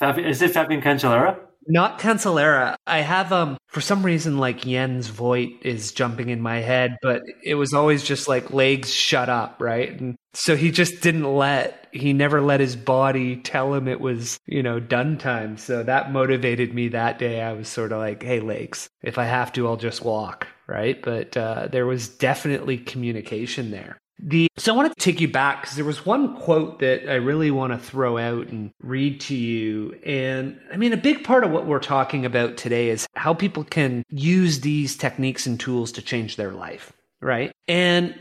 [0.00, 1.38] Is it Fabian Cancellara?
[1.66, 2.76] Not Cancellara.
[2.86, 7.22] I have um for some reason like Jens Voigt is jumping in my head, but
[7.42, 9.90] it was always just like legs shut up, right?
[9.98, 14.38] And so he just didn't let he never let his body tell him it was,
[14.46, 15.56] you know, done time.
[15.56, 17.40] So that motivated me that day.
[17.40, 21.00] I was sort of like, hey legs, if I have to I'll just walk, right?
[21.02, 23.98] But uh, there was definitely communication there.
[24.18, 27.16] The so I want to take you back because there was one quote that I
[27.16, 29.98] really want to throw out and read to you.
[30.04, 33.64] And I mean, a big part of what we're talking about today is how people
[33.64, 37.52] can use these techniques and tools to change their life, right?
[37.66, 38.14] And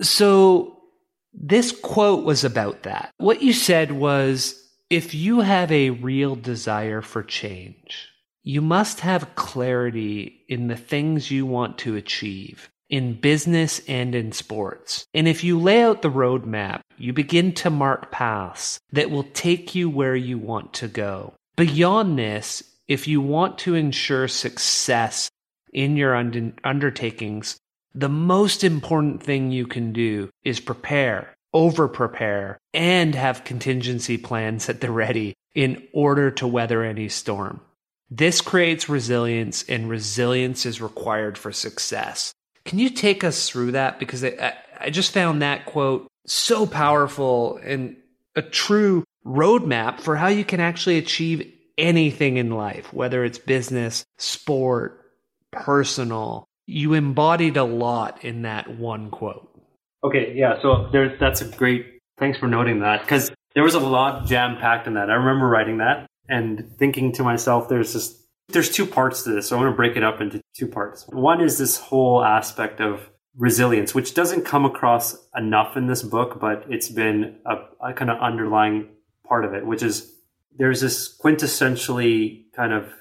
[0.00, 0.78] so
[1.34, 3.12] this quote was about that.
[3.18, 8.08] What you said was if you have a real desire for change,
[8.42, 14.32] you must have clarity in the things you want to achieve in business and in
[14.32, 15.06] sports.
[15.12, 19.74] And if you lay out the roadmap, you begin to mark paths that will take
[19.74, 21.34] you where you want to go.
[21.56, 25.30] Beyond this, if you want to ensure success
[25.72, 27.58] in your undertakings,
[27.94, 34.68] the most important thing you can do is prepare, over prepare, and have contingency plans
[34.68, 37.60] at the ready in order to weather any storm.
[38.10, 42.32] This creates resilience, and resilience is required for success.
[42.66, 43.98] Can you take us through that?
[43.98, 47.96] Because I, I just found that quote so powerful and
[48.34, 54.04] a true roadmap for how you can actually achieve anything in life, whether it's business,
[54.18, 55.00] sport,
[55.52, 56.46] personal.
[56.66, 59.48] You embodied a lot in that one quote.
[60.04, 60.60] Okay, yeah.
[60.62, 60.90] So
[61.20, 61.86] that's a great.
[62.18, 65.10] Thanks for noting that because there was a lot jam packed in that.
[65.10, 68.16] I remember writing that and thinking to myself, there's just
[68.48, 69.48] there's two parts to this.
[69.48, 71.06] So I want to break it up into two parts.
[71.08, 76.40] One is this whole aspect of resilience, which doesn't come across enough in this book,
[76.40, 78.88] but it's been a, a kind of underlying
[79.28, 80.12] part of it, which is
[80.56, 82.92] there's this quintessentially kind of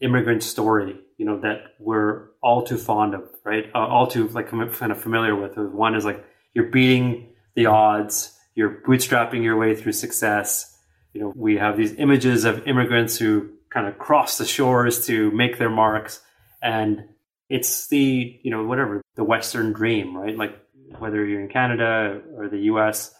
[0.00, 3.66] immigrant story, you know, that we're all too fond of, right?
[3.74, 5.56] Uh, all too like kind of familiar with.
[5.56, 10.76] One is like you're beating the odds, you're bootstrapping your way through success.
[11.12, 15.30] You know, we have these images of immigrants who kind of cross the shores to
[15.30, 16.20] make their marks,
[16.64, 17.04] and
[17.48, 20.36] it's the you know whatever the Western dream, right?
[20.36, 20.58] Like
[20.98, 23.14] whether you're in Canada or the U.S.,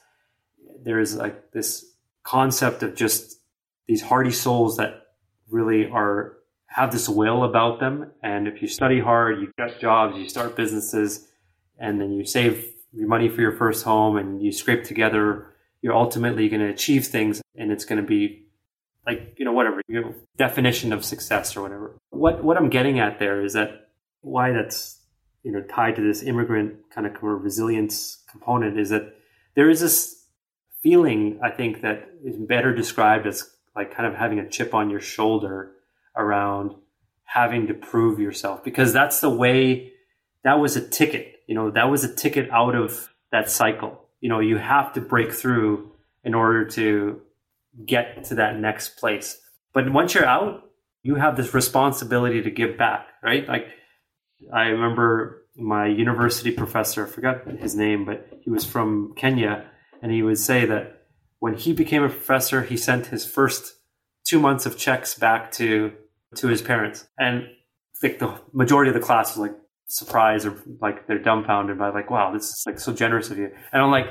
[0.83, 1.85] there is like this
[2.25, 3.39] concept of just
[3.87, 5.03] these hardy souls that
[5.49, 8.11] really are have this will about them.
[8.23, 11.29] And if you study hard, you get jobs, you start businesses,
[11.79, 15.95] and then you save your money for your first home and you scrape together, you're
[15.95, 18.44] ultimately going to achieve things and it's going to be
[19.07, 21.99] like, you know, whatever, your definition of success or whatever.
[22.11, 23.89] What, what I'm getting at there is that
[24.21, 25.01] why that's,
[25.43, 29.15] you know, tied to this immigrant kind of resilience component is that
[29.55, 30.25] there is this
[30.83, 34.91] feeling, I think, that is better described as like kind of having a chip on
[34.91, 35.73] your shoulder
[36.17, 36.75] around
[37.25, 39.93] having to prove yourself because that's the way
[40.45, 44.29] that was a ticket you know that was a ticket out of that cycle you
[44.29, 45.91] know you have to break through
[46.23, 47.21] in order to
[47.87, 49.39] get to that next place.
[49.73, 50.63] But once you're out
[51.03, 53.47] you have this responsibility to give back right?
[53.49, 53.67] Like
[54.53, 59.65] i remember my university professor i forgot his name but he was from kenya
[60.03, 61.07] and he would say that
[61.39, 63.77] when he became a professor he sent his first
[64.25, 65.93] two months of checks back to
[66.37, 67.49] to his parents, and
[68.03, 69.57] like the majority of the class was like
[69.87, 73.51] surprised or like they're dumbfounded by like, wow, this is like so generous of you.
[73.73, 74.07] And I'm like,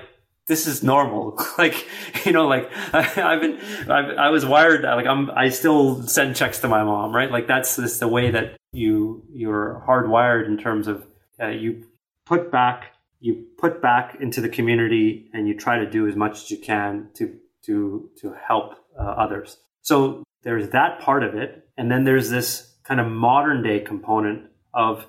[0.48, 1.40] this is normal.
[1.58, 1.88] like,
[2.26, 6.36] you know, like I, have been, I've, i was wired, like I'm, I still send
[6.36, 7.32] checks to my mom, right?
[7.32, 11.06] Like that's just the way that you, you're hardwired in terms of
[11.42, 11.86] uh, you
[12.26, 16.44] put back, you put back into the community and you try to do as much
[16.44, 19.58] as you can to, to, to help uh, others.
[19.82, 21.68] So there's that part of it.
[21.78, 25.08] And then there's this kind of modern day component of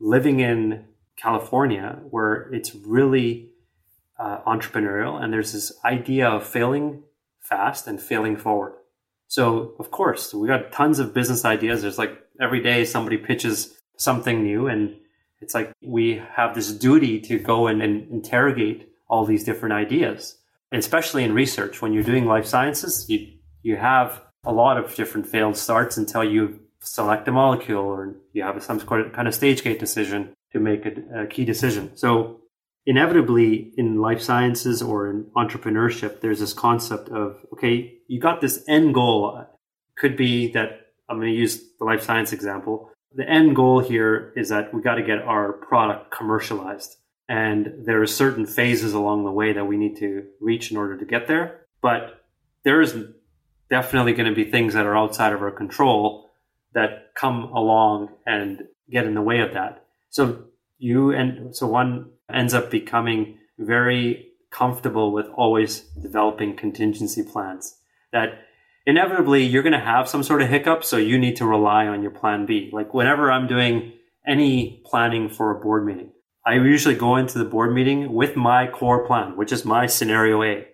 [0.00, 0.84] living in
[1.16, 3.50] California where it's really
[4.18, 7.02] uh, entrepreneurial and there's this idea of failing
[7.40, 8.74] fast and failing forward.
[9.28, 11.82] So, of course, we got tons of business ideas.
[11.82, 14.94] There's like every day somebody pitches something new, and
[15.40, 20.36] it's like we have this duty to go and, and interrogate all these different ideas.
[20.72, 25.26] Especially in research, when you're doing life sciences, you you have a lot of different
[25.26, 29.80] failed starts until you select a molecule or you have some kind of stage gate
[29.80, 31.96] decision to make a, a key decision.
[31.96, 32.40] So
[32.86, 38.64] inevitably in life sciences or in entrepreneurship, there's this concept of, okay, you got this
[38.68, 39.44] end goal.
[39.98, 42.90] Could be that I'm going to use the life science example.
[43.14, 46.96] The end goal here is that we got to get our product commercialized.
[47.28, 50.96] And there are certain phases along the way that we need to reach in order
[50.96, 51.66] to get there.
[51.80, 52.24] But
[52.62, 52.96] there is
[53.68, 56.30] definitely going to be things that are outside of our control
[56.74, 59.84] that come along and get in the way of that.
[60.10, 60.44] So
[60.78, 67.78] you and so one ends up becoming very comfortable with always developing contingency plans
[68.12, 68.40] that
[68.86, 70.84] inevitably you're going to have some sort of hiccup.
[70.84, 72.70] So you need to rely on your plan B.
[72.72, 73.92] Like whenever I'm doing
[74.26, 76.12] any planning for a board meeting,
[76.44, 80.42] I usually go into the board meeting with my core plan, which is my scenario
[80.42, 80.66] A.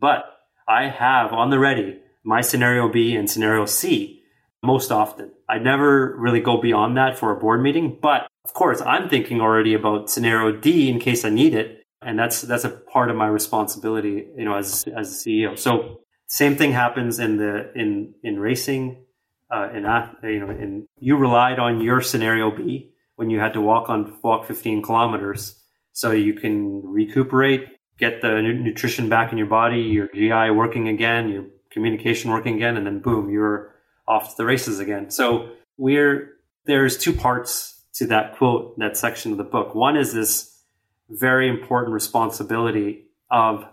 [0.00, 0.24] But
[0.66, 4.22] I have on the ready my scenario B and scenario C
[4.62, 5.30] most often.
[5.48, 9.42] I never really go beyond that for a board meeting, but of course, I'm thinking
[9.42, 13.16] already about scenario D in case I need it, and that's that's a part of
[13.16, 15.58] my responsibility, you know, as as a CEO.
[15.58, 19.04] So same thing happens in the in in racing,
[19.50, 19.82] uh, in
[20.22, 24.16] you know, in you relied on your scenario B, when you had to walk on
[24.22, 25.62] walk 15 kilometers
[25.92, 27.68] so you can recuperate,
[27.98, 32.78] get the nutrition back in your body, your GI working again, your communication working again,
[32.78, 33.74] and then boom, you're
[34.06, 35.10] off to the races again.
[35.10, 39.74] So we're there's two parts to that quote, that section of the book.
[39.74, 40.62] One is this
[41.08, 43.64] very important responsibility of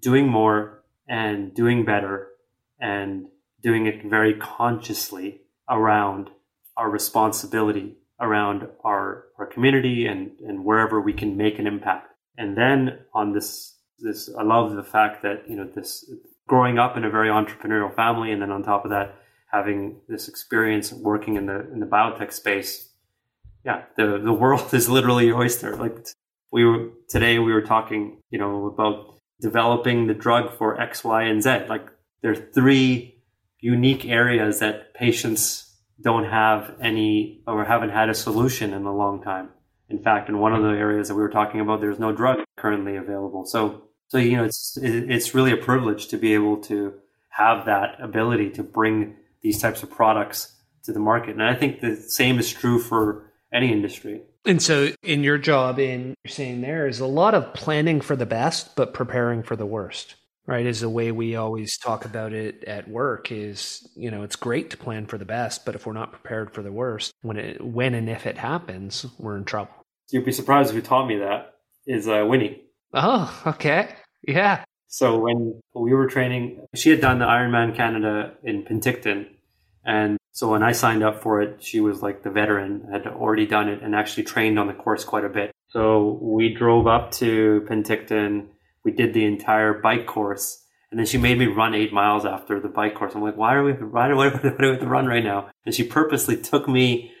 [0.00, 2.28] doing more and doing better
[2.80, 3.26] and
[3.62, 6.30] doing it very consciously around
[6.76, 12.08] our responsibility around our, our community and, and wherever we can make an impact.
[12.38, 16.08] And then on this, this, I love the fact that, you know, this
[16.46, 18.32] growing up in a very entrepreneurial family.
[18.32, 19.16] And then on top of that,
[19.50, 22.88] having this experience working in the, in the biotech space.
[23.64, 23.82] Yeah.
[23.96, 25.76] The, the world is literally your oyster.
[25.76, 26.06] Like
[26.50, 31.22] we were today, we were talking, you know, about developing the drug for X, Y,
[31.24, 31.66] and Z.
[31.68, 31.86] Like
[32.22, 33.22] there are three
[33.60, 39.22] unique areas that patients don't have any or haven't had a solution in a long
[39.22, 39.50] time.
[39.88, 42.38] In fact, in one of the areas that we were talking about, there's no drug
[42.56, 43.44] currently available.
[43.44, 46.94] So, so you know, it's it's really a privilege to be able to
[47.30, 51.30] have that ability to bring these types of products to the market.
[51.30, 54.22] And I think the same is true for any industry.
[54.44, 58.16] And so, in your job, in you're saying there is a lot of planning for
[58.16, 60.16] the best, but preparing for the worst
[60.46, 60.66] right?
[60.66, 64.70] Is the way we always talk about it at work is you know it's great
[64.70, 67.60] to plan for the best but if we're not prepared for the worst when it
[67.64, 69.72] when and if it happens we're in trouble.
[70.10, 71.54] You'd be surprised who taught me that
[71.86, 72.62] is uh, winnie.
[72.92, 73.94] Oh okay.
[74.26, 74.64] Yeah.
[74.88, 79.28] So when we were training she had done the ironman canada in penticton
[79.84, 83.46] and so when i signed up for it she was like the veteran had already
[83.46, 87.10] done it and actually trained on the course quite a bit so we drove up
[87.10, 88.48] to penticton
[88.84, 90.58] we did the entire bike course.
[90.90, 93.14] And then she made me run eight miles after the bike course.
[93.14, 95.50] I'm like, why are we, why do, why do we have to run right now?
[95.64, 97.12] And she purposely took me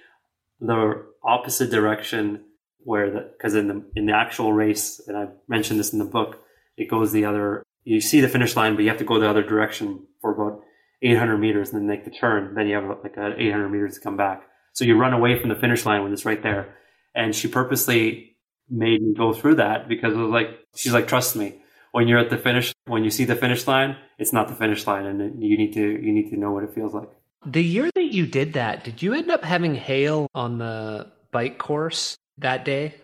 [0.60, 2.44] the opposite direction
[2.84, 6.04] where the, cause in the, in the actual race, and I mentioned this in the
[6.04, 6.40] book,
[6.76, 9.30] it goes the other, you see the finish line, but you have to go the
[9.30, 10.60] other direction for about
[11.02, 12.54] 800 meters and then make the turn.
[12.54, 14.42] Then you have like 800 meters to come back.
[14.72, 16.76] So you run away from the finish line when it's right there.
[17.14, 18.32] And she purposely
[18.72, 21.60] made me go through that because it was like she's like trust me
[21.92, 24.86] when you're at the finish when you see the finish line it's not the finish
[24.86, 27.08] line and you need to you need to know what it feels like
[27.44, 31.58] the year that you did that did you end up having hail on the bike
[31.58, 32.94] course that day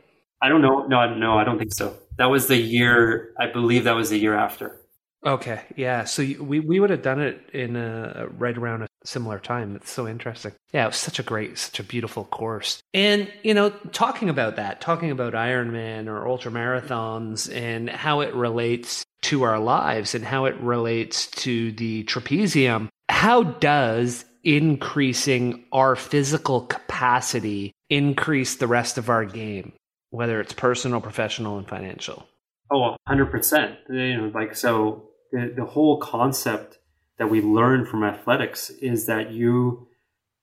[0.41, 3.85] i don't know no no i don't think so that was the year i believe
[3.85, 4.81] that was the year after
[5.27, 6.05] Okay, yeah.
[6.05, 9.75] So we we would have done it in a right around a similar time.
[9.75, 10.53] It's so interesting.
[10.73, 12.81] Yeah, it was such a great, such a beautiful course.
[12.95, 18.33] And you know, talking about that, talking about Ironman or ultra marathons and how it
[18.33, 22.89] relates to our lives and how it relates to the trapezium.
[23.09, 29.73] How does increasing our physical capacity increase the rest of our game,
[30.11, 32.29] whether it's personal, professional, and financial?
[32.71, 33.77] Oh, 100%.
[33.89, 36.79] You know, like, so the, the whole concept
[37.19, 39.89] that we learn from athletics is that you,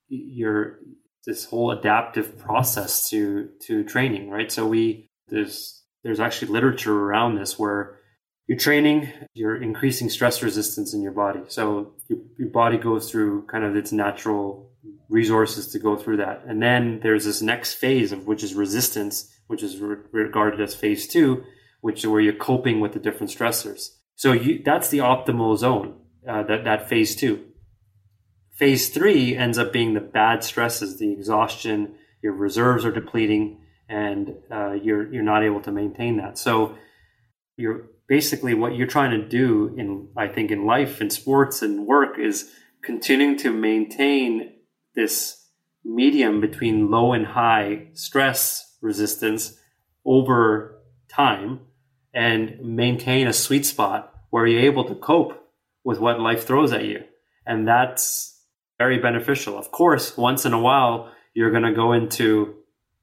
[0.08, 0.78] you're
[1.24, 4.52] this whole adaptive process to, to training, right?
[4.52, 7.98] So we, there's, there's actually literature around this where
[8.46, 11.40] you're training, you're increasing stress resistance in your body.
[11.48, 14.70] So your, your body goes through kind of its natural
[15.08, 16.44] resources to go through that.
[16.46, 20.76] And then there's this next phase of which is resistance, which is re- regarded as
[20.76, 21.42] phase two,
[21.80, 23.95] which is where you're coping with the different stressors.
[24.16, 27.44] So you, that's the optimal zone, uh, that, that phase two.
[28.52, 34.34] Phase three ends up being the bad stresses, the exhaustion, your reserves are depleting, and
[34.50, 36.38] uh, you're, you're not able to maintain that.
[36.38, 36.76] So
[37.58, 41.86] you're basically what you're trying to do in, I think, in life, in sports and
[41.86, 42.50] work is
[42.82, 44.54] continuing to maintain
[44.94, 45.46] this
[45.84, 49.58] medium between low and high stress resistance
[50.04, 51.60] over time
[52.16, 55.38] and maintain a sweet spot where you're able to cope
[55.84, 57.04] with what life throws at you.
[57.46, 58.40] And that's
[58.78, 59.58] very beneficial.
[59.58, 62.56] Of course, once in a while, you're going to go into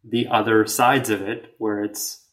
[0.03, 2.25] the other sides of it where it's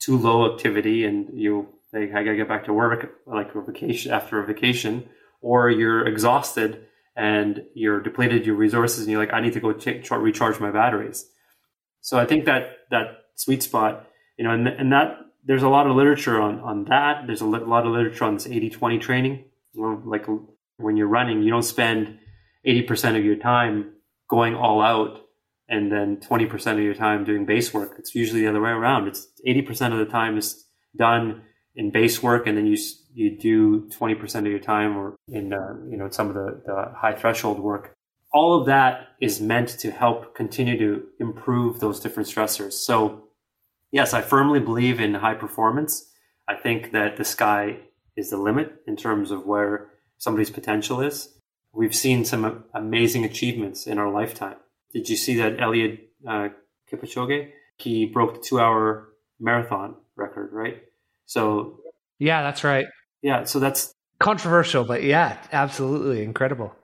[0.00, 3.62] too low activity and you, like, I got to get back to work, like a
[3.62, 5.08] vacation after a vacation,
[5.40, 6.84] or you're exhausted
[7.16, 10.72] and you're depleted your resources and you're like, I need to go take, recharge my
[10.72, 11.30] batteries.
[12.00, 15.16] So I think that that sweet spot, you know, and, and that
[15.48, 17.26] there's a lot of literature on, on that.
[17.26, 19.44] There's a lot of literature on this 80 20 training.
[19.74, 20.26] like
[20.76, 22.18] when you're running, you don't spend
[22.66, 23.92] 80% of your time
[24.28, 25.22] going all out
[25.68, 27.96] and then 20% of your time doing base work.
[27.98, 29.08] It's usually the other way around.
[29.08, 30.64] It's 80% of the time is
[30.96, 31.42] done
[31.74, 32.76] in base work and then you
[33.14, 36.92] you do 20% of your time or in uh, you know some of the, the
[36.96, 37.96] high threshold work
[38.32, 42.74] all of that is meant to help continue to improve those different stressors.
[42.74, 43.27] So,
[43.90, 46.10] yes, I firmly believe in high performance.
[46.48, 47.80] I think that the sky
[48.16, 51.28] is the limit in terms of where somebody's potential is.
[51.72, 54.56] We've seen some amazing achievements in our lifetime.
[54.92, 56.48] Did you see that Eliud uh,
[56.90, 57.50] Kipchoge?
[57.76, 59.08] He broke the two-hour
[59.38, 60.82] marathon record, right?
[61.26, 61.80] So,
[62.18, 62.86] yeah, that's right.
[63.22, 66.74] Yeah, so that's controversial, but yeah, absolutely incredible.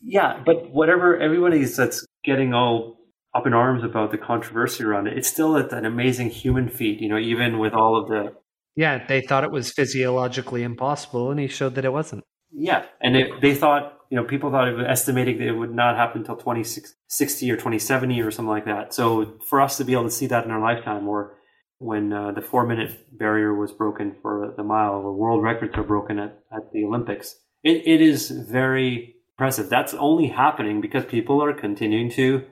[0.00, 2.97] Yeah, but whatever everybody's that's getting all
[3.34, 7.00] up in arms about the controversy around it, it's still an amazing human feat.
[7.00, 8.34] You know, even with all of the
[8.78, 12.22] yeah, they thought it was physiologically impossible, and he showed that it wasn't.
[12.52, 15.74] Yeah, and it, they thought you know people thought it was estimating that it would
[15.74, 18.94] not happen until 2060 or 2070 or something like that.
[18.94, 21.34] So for us to be able to see that in our lifetime, or
[21.78, 25.82] when uh, the four minute barrier was broken for the mile, or world records are
[25.82, 29.68] broken at, at the Olympics, it, it is very impressive.
[29.68, 32.44] That's only happening because people are continuing to,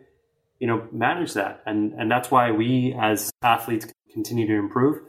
[0.58, 1.62] you know, manage that.
[1.66, 5.02] And, and that's why we as athletes continue to improve.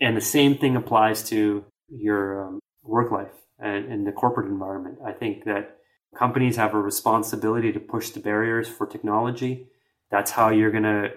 [0.00, 4.98] And the same thing applies to your um, work life and, and the corporate environment.
[5.04, 5.78] I think that
[6.16, 9.68] companies have a responsibility to push the barriers for technology.
[10.10, 11.10] That's how you're going to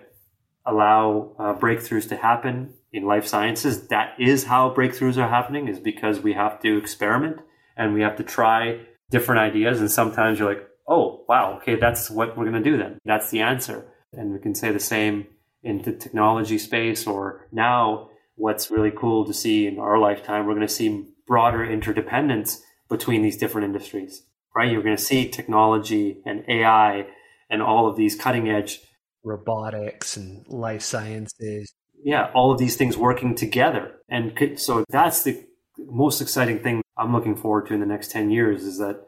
[0.65, 3.88] allow uh, breakthroughs to happen in life sciences.
[3.88, 7.39] That is how breakthroughs are happening is because we have to experiment
[7.76, 8.80] and we have to try
[9.11, 9.80] different ideas.
[9.80, 12.99] And sometimes you're like, oh, wow, okay, that's what we're going to do then.
[13.05, 13.85] That's the answer.
[14.13, 15.27] And we can say the same
[15.63, 20.53] in the technology space or now what's really cool to see in our lifetime, we're
[20.53, 24.23] going to see broader interdependence between these different industries,
[24.55, 24.71] right?
[24.71, 27.07] You're going to see technology and AI
[27.49, 28.79] and all of these cutting edge
[29.23, 31.73] robotics and life sciences.
[32.03, 33.93] Yeah, all of these things working together.
[34.07, 35.43] And so that's the
[35.77, 39.01] most exciting thing I'm looking forward to in the next 10 years is that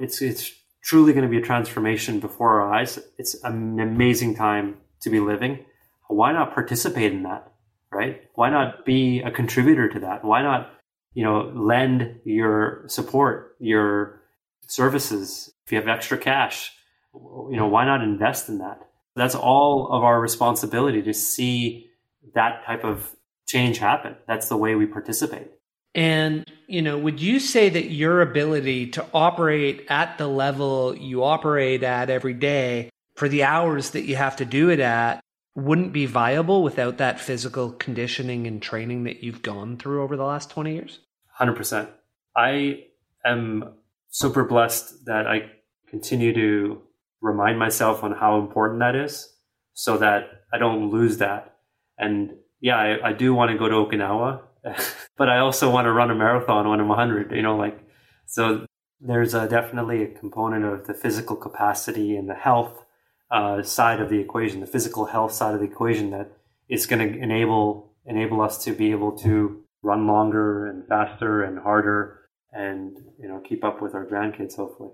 [0.00, 0.52] it's, it's
[0.88, 2.98] truly going to be a transformation before our eyes.
[3.18, 5.66] It's an amazing time to be living.
[6.08, 7.52] Why not participate in that?
[7.92, 8.22] Right?
[8.34, 10.24] Why not be a contributor to that?
[10.24, 10.70] Why not,
[11.12, 14.22] you know, lend your support, your
[14.66, 15.52] services?
[15.66, 16.72] If you have extra cash,
[17.14, 18.80] you know, why not invest in that?
[19.14, 21.90] That's all of our responsibility to see
[22.34, 23.14] that type of
[23.46, 24.16] change happen.
[24.26, 25.50] That's the way we participate.
[25.94, 31.24] And, you know, would you say that your ability to operate at the level you
[31.24, 35.20] operate at every day for the hours that you have to do it at
[35.56, 40.24] wouldn't be viable without that physical conditioning and training that you've gone through over the
[40.24, 41.00] last 20 years?
[41.40, 41.88] 100%.
[42.36, 42.84] I
[43.24, 43.74] am
[44.10, 45.50] super blessed that I
[45.88, 46.82] continue to
[47.20, 49.28] remind myself on how important that is
[49.72, 51.56] so that I don't lose that.
[51.98, 54.42] And yeah, I, I do want to go to Okinawa
[55.16, 57.78] but I also want to run a marathon when I'm 100, you know, like,
[58.26, 58.66] so
[59.00, 62.84] there's a, definitely a component of the physical capacity and the health
[63.30, 66.32] uh, side of the equation, the physical health side of the equation that
[66.68, 71.58] is going to enable, enable us to be able to run longer and faster and
[71.58, 72.20] harder
[72.52, 74.90] and, you know, keep up with our grandkids, hopefully.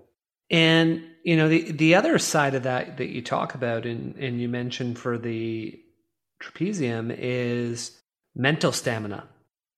[0.51, 4.39] And, you know, the, the other side of that that you talk about and, and
[4.39, 5.79] you mentioned for the
[6.39, 7.99] trapezium is
[8.35, 9.27] mental stamina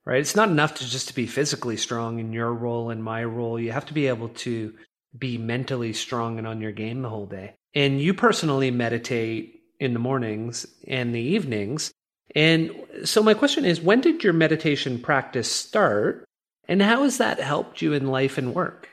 [0.07, 0.21] right?
[0.21, 3.59] It's not enough to just to be physically strong in your role and my role.
[3.59, 4.73] You have to be able to
[5.17, 7.55] be mentally strong and on your game the whole day.
[7.75, 11.91] And you personally meditate in the mornings and the evenings.
[12.33, 12.71] And
[13.03, 16.23] so my question is when did your meditation practice start
[16.69, 18.87] and how has that helped you in life and work?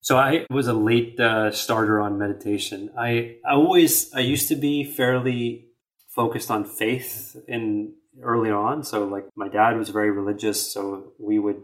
[0.00, 2.90] So I was a late uh, starter on meditation.
[2.98, 5.68] I, I always I used to be fairly
[6.08, 8.82] focused on faith in early on.
[8.84, 11.62] So like my dad was very religious, so we would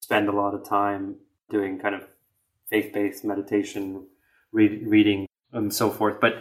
[0.00, 1.16] spend a lot of time
[1.50, 2.06] doing kind of
[2.70, 4.06] faith-based meditation,
[4.52, 6.20] read, reading, and so forth.
[6.20, 6.34] But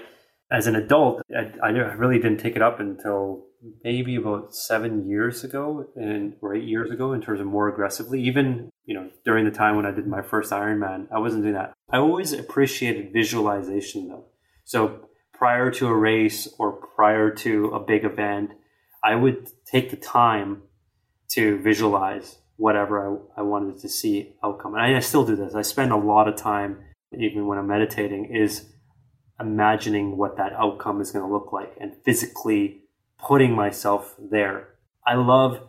[0.51, 3.45] as an adult, I, I really didn't take it up until
[3.83, 8.21] maybe about seven years ago and or eight years ago in terms of more aggressively.
[8.21, 11.55] Even you know during the time when I did my first Ironman, I wasn't doing
[11.55, 11.73] that.
[11.89, 14.25] I always appreciated visualization though.
[14.63, 18.51] So prior to a race or prior to a big event,
[19.03, 20.63] I would take the time
[21.29, 24.73] to visualize whatever I, I wanted to see outcome.
[24.73, 25.55] And I, I still do this.
[25.55, 26.79] I spend a lot of time,
[27.17, 28.65] even when I'm meditating, is
[29.39, 32.81] imagining what that outcome is going to look like and physically
[33.19, 34.69] putting myself there.
[35.05, 35.61] I love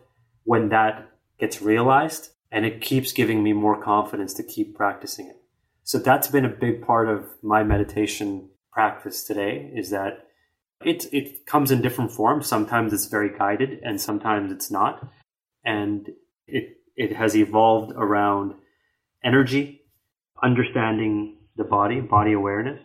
[0.45, 5.37] when that gets realized and it keeps giving me more confidence to keep practicing it.
[5.85, 10.28] So that's been a big part of my meditation practice today is that
[10.85, 12.47] it it comes in different forms.
[12.47, 15.09] Sometimes it's very guided, and sometimes it's not.
[15.65, 16.11] And
[16.47, 18.55] it it has evolved around
[19.25, 19.83] energy,
[20.43, 22.81] understanding the body, body awareness,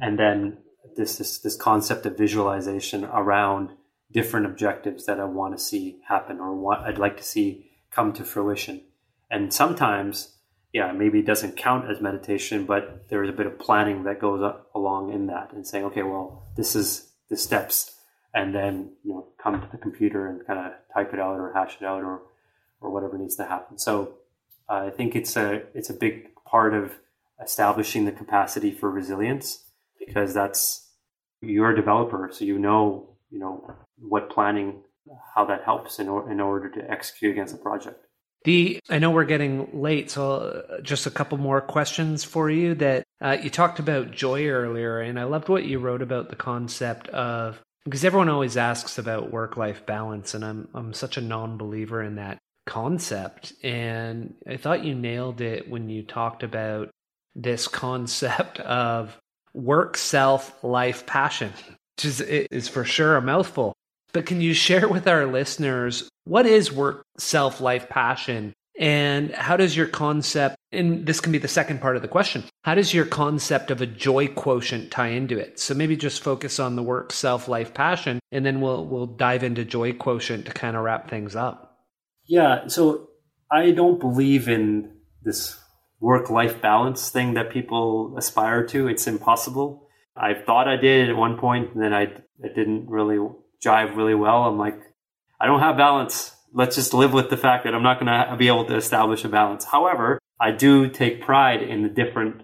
[0.00, 0.58] and then
[0.96, 3.70] this this this concept of visualization around
[4.12, 8.12] different objectives that I want to see happen or what I'd like to see come
[8.12, 8.82] to fruition.
[9.30, 10.36] And sometimes,
[10.72, 14.54] yeah, maybe it doesn't count as meditation, but there's a bit of planning that goes
[14.74, 17.96] along in that and saying, okay, well, this is the steps,
[18.34, 21.52] and then you know come to the computer and kind of type it out or
[21.52, 22.22] hash it out or
[22.80, 23.78] or whatever needs to happen.
[23.78, 24.14] So
[24.68, 26.92] uh, I think it's a it's a big part of
[27.42, 29.64] establishing the capacity for resilience
[29.98, 30.90] because that's
[31.40, 34.82] you're a developer, so you know you know what planning
[35.34, 38.06] how that helps in, or, in order to execute against a project.
[38.44, 42.74] The I know we're getting late, so uh, just a couple more questions for you.
[42.74, 46.36] That uh, you talked about joy earlier, and I loved what you wrote about the
[46.36, 51.22] concept of because everyone always asks about work life balance, and I'm I'm such a
[51.22, 53.52] non believer in that concept.
[53.62, 56.90] And I thought you nailed it when you talked about
[57.34, 59.16] this concept of
[59.52, 61.52] work, self, life, passion,
[61.96, 63.74] which is is for sure a mouthful.
[64.12, 68.52] But can you share with our listeners what is work, self, life, passion?
[68.78, 72.42] And how does your concept, and this can be the second part of the question,
[72.62, 75.60] how does your concept of a joy quotient tie into it?
[75.60, 79.44] So maybe just focus on the work, self, life, passion, and then we'll we'll dive
[79.44, 81.78] into joy quotient to kind of wrap things up.
[82.26, 83.10] Yeah, so
[83.50, 85.56] I don't believe in this
[86.00, 88.88] work life balance thing that people aspire to.
[88.88, 89.88] It's impossible.
[90.16, 92.02] I thought I did at one point, and then I,
[92.42, 93.18] I didn't really
[93.64, 94.44] jive really well.
[94.44, 94.78] I'm like,
[95.40, 96.33] I don't have balance.
[96.56, 99.24] Let's just live with the fact that I'm not going to be able to establish
[99.24, 99.64] a balance.
[99.64, 102.42] However, I do take pride in the different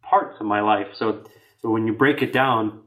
[0.00, 0.94] parts of my life.
[0.94, 1.24] So,
[1.60, 2.82] so when you break it down,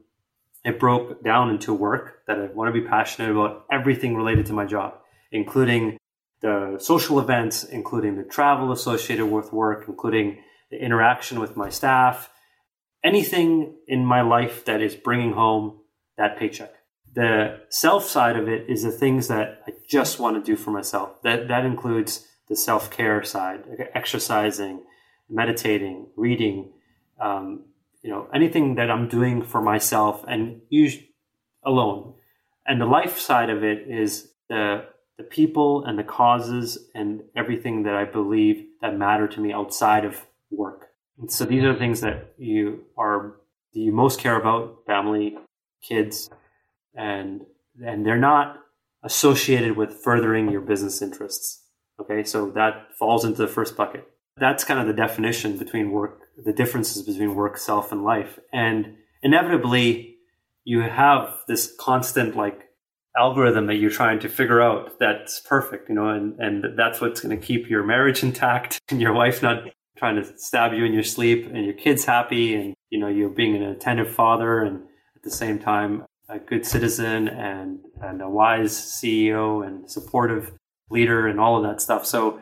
[0.64, 4.54] it broke down into work that I want to be passionate about everything related to
[4.54, 4.94] my job,
[5.30, 5.98] including
[6.40, 10.38] the social events, including the travel associated with work, including
[10.70, 12.30] the interaction with my staff,
[13.04, 15.80] anything in my life that is bringing home
[16.16, 16.72] that paycheck
[17.14, 20.70] the self side of it is the things that I just want to do for
[20.70, 21.22] myself.
[21.22, 23.64] That that includes the self care side,
[23.94, 24.82] exercising,
[25.28, 26.72] meditating, reading,
[27.20, 27.64] um,
[28.02, 30.98] you know, anything that I'm doing for myself and use
[31.64, 32.14] alone.
[32.66, 34.86] And the life side of it is the
[35.18, 40.04] the people and the causes and everything that I believe that matter to me outside
[40.06, 40.88] of work.
[41.18, 43.36] And so these are the things that you are
[43.74, 45.38] do you most care about family,
[45.82, 46.28] kids,
[46.94, 47.42] and
[47.84, 48.58] and they're not
[49.02, 51.64] associated with furthering your business interests.
[52.00, 54.06] Okay, so that falls into the first bucket.
[54.36, 58.38] That's kind of the definition between work, the differences between work, self, and life.
[58.52, 60.16] And inevitably,
[60.64, 62.68] you have this constant like
[63.16, 67.20] algorithm that you're trying to figure out that's perfect, you know, and, and that's what's
[67.20, 69.64] going to keep your marriage intact and your wife not
[69.98, 73.28] trying to stab you in your sleep and your kids happy and, you know, you're
[73.28, 74.82] being an attentive father and
[75.14, 80.52] at the same time a good citizen and, and a wise CEO and supportive
[80.90, 82.06] leader and all of that stuff.
[82.06, 82.40] So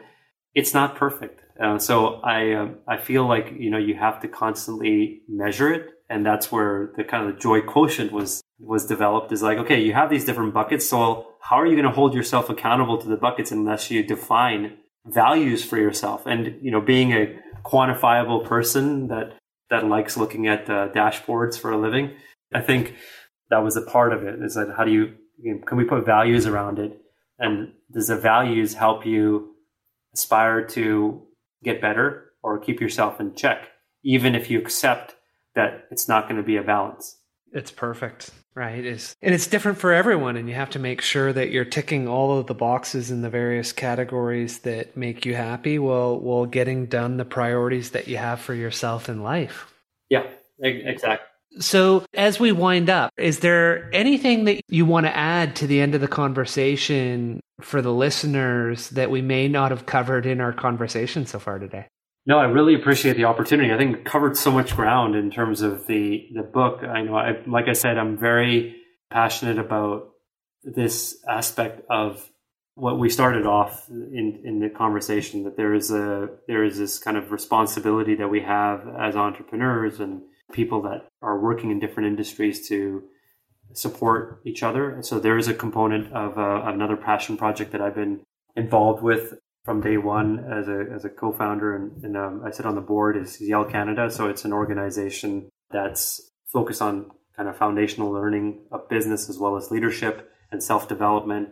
[0.54, 1.40] it's not perfect.
[1.60, 5.90] Uh, so I um, I feel like you know you have to constantly measure it,
[6.08, 9.30] and that's where the kind of the joy quotient was was developed.
[9.30, 10.88] Is like okay, you have these different buckets.
[10.88, 14.78] So how are you going to hold yourself accountable to the buckets unless you define
[15.04, 16.24] values for yourself?
[16.24, 19.34] And you know, being a quantifiable person that
[19.68, 22.12] that likes looking at uh, dashboards for a living,
[22.54, 22.94] I think
[23.50, 24.42] that was a part of it.
[24.42, 27.00] Is that how do you, you know, can we put values around it?
[27.38, 29.54] And does the values help you
[30.14, 31.22] aspire to
[31.62, 33.68] get better or keep yourself in check,
[34.02, 35.16] even if you accept
[35.54, 37.16] that it's not going to be a balance?
[37.52, 38.84] It's perfect, right?
[38.84, 42.06] It's, and it's different for everyone, and you have to make sure that you're ticking
[42.06, 46.86] all of the boxes in the various categories that make you happy while while getting
[46.86, 49.66] done the priorities that you have for yourself in life.
[50.08, 50.26] Yeah,
[50.60, 51.26] exactly.
[51.58, 55.80] So, as we wind up, is there anything that you want to add to the
[55.80, 60.52] end of the conversation for the listeners that we may not have covered in our
[60.52, 61.86] conversation so far today?
[62.24, 63.72] No, I really appreciate the opportunity.
[63.72, 66.84] I think covered so much ground in terms of the the book.
[66.84, 68.76] I know, I, like I said, I'm very
[69.10, 70.10] passionate about
[70.62, 72.30] this aspect of
[72.74, 76.98] what we started off in in the conversation that there is a there is this
[76.98, 80.22] kind of responsibility that we have as entrepreneurs and
[80.52, 83.04] people that are working in different industries to
[83.72, 84.90] support each other.
[84.90, 88.20] And so there is a component of uh, another passion project that I've been
[88.56, 92.66] involved with from day one as a, as a co-founder and, and um, I sit
[92.66, 94.10] on the board is YELL Canada.
[94.10, 99.56] So it's an organization that's focused on kind of foundational learning of business as well
[99.56, 101.50] as leadership and self-development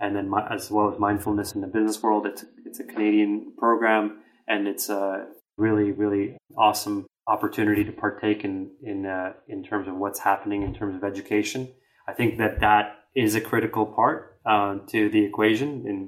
[0.00, 2.26] and then my, as well as mindfulness in the business world.
[2.26, 8.70] It's, it's a Canadian program and it's a really, really awesome opportunity to partake in
[8.82, 11.68] in uh, in terms of what's happening in terms of education.
[12.08, 15.68] I think that that is a critical part uh, to the equation.
[15.86, 15.98] In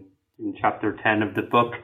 [0.41, 1.75] in chapter ten of the book,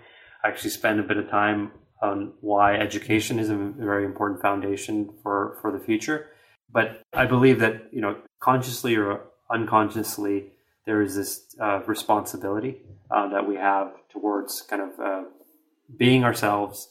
[0.43, 1.71] I actually spend a bit of time
[2.03, 6.27] on why education is a very important foundation for for the future.
[6.71, 9.21] But I believe that you know consciously or
[9.51, 10.53] unconsciously
[10.85, 15.23] there is this uh, responsibility uh, that we have towards kind of uh,
[15.97, 16.91] being ourselves,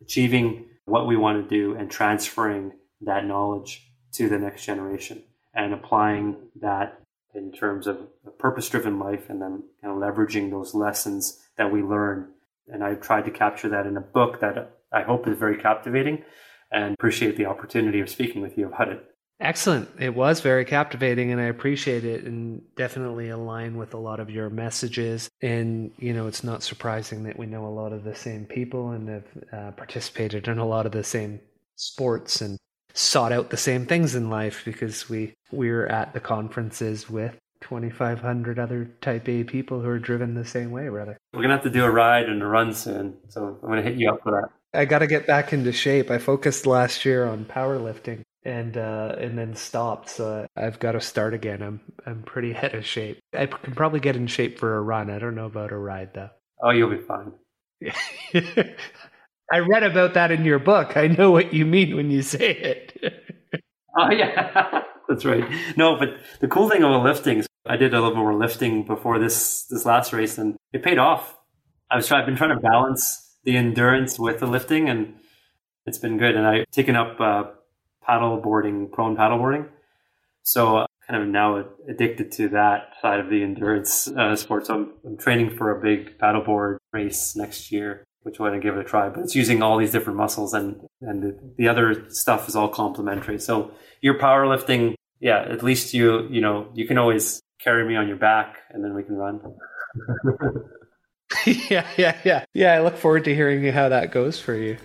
[0.00, 5.22] achieving what we want to do, and transferring that knowledge to the next generation
[5.54, 7.00] and applying that
[7.34, 11.72] in terms of a purpose driven life and then kind of leveraging those lessons that
[11.72, 12.28] we learn.
[12.68, 16.22] And I tried to capture that in a book that I hope is very captivating
[16.70, 19.13] and appreciate the opportunity of speaking with you about it.
[19.40, 19.88] Excellent.
[19.98, 24.30] It was very captivating and I appreciate it and definitely align with a lot of
[24.30, 25.28] your messages.
[25.42, 28.90] And, you know, it's not surprising that we know a lot of the same people
[28.90, 31.40] and have uh, participated in a lot of the same
[31.74, 32.58] sports and
[32.92, 38.58] sought out the same things in life because we we're at the conferences with 2500
[38.58, 41.64] other type A people who are driven the same way, rather We're going to have
[41.64, 43.16] to do a ride and a run soon.
[43.28, 44.78] So I'm going to hit you up for that.
[44.78, 46.10] I got to get back into shape.
[46.10, 50.10] I focused last year on powerlifting and uh, and then stopped.
[50.10, 51.62] So I've got to start again.
[51.62, 53.20] I'm I'm pretty out of shape.
[53.36, 55.10] I can probably get in shape for a run.
[55.10, 56.30] I don't know about a ride though.
[56.62, 57.32] Oh, you'll be fine.
[59.52, 60.96] I read about that in your book.
[60.96, 63.14] I know what you mean when you say it.
[63.98, 65.44] oh yeah, that's right.
[65.76, 69.18] No, but the cool thing about lifting is I did a little more lifting before
[69.18, 71.38] this this last race, and it paid off.
[71.90, 75.14] I was trying, I've been trying to balance the endurance with the lifting, and
[75.86, 76.34] it's been good.
[76.34, 77.44] And I've taken up uh,
[78.06, 79.66] paddle boarding, prone paddle boarding.
[80.42, 84.66] So uh, kind of now addicted to that side of the endurance uh, sport.
[84.66, 88.60] So I'm, I'm, training for a big paddleboard race next year, which I want to
[88.60, 89.08] give it a try.
[89.08, 92.68] But it's using all these different muscles, and and the, the other stuff is all
[92.68, 93.38] complementary.
[93.38, 95.40] So you're powerlifting, yeah.
[95.48, 98.94] At least you you know you can always carry me on your back, and then
[98.94, 99.40] we can run.
[101.46, 102.74] yeah, yeah, yeah, yeah.
[102.74, 104.76] I look forward to hearing how that goes for you.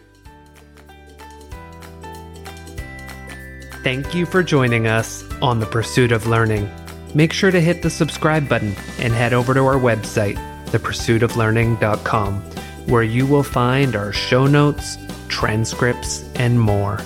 [3.84, 6.70] Thank you for joining us on the pursuit of learning.
[7.16, 10.36] Make sure to hit the subscribe button and head over to our website,
[10.66, 12.42] thepursuitoflearning.com,
[12.88, 14.98] where you will find our show notes,
[15.30, 17.00] transcripts, and more.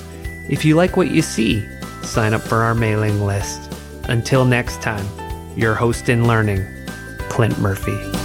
[0.50, 1.64] If you like what you see,
[2.02, 3.72] sign up for our mailing list.
[4.06, 5.06] Until next time,
[5.56, 6.66] your host in learning,
[7.30, 8.23] Clint Murphy.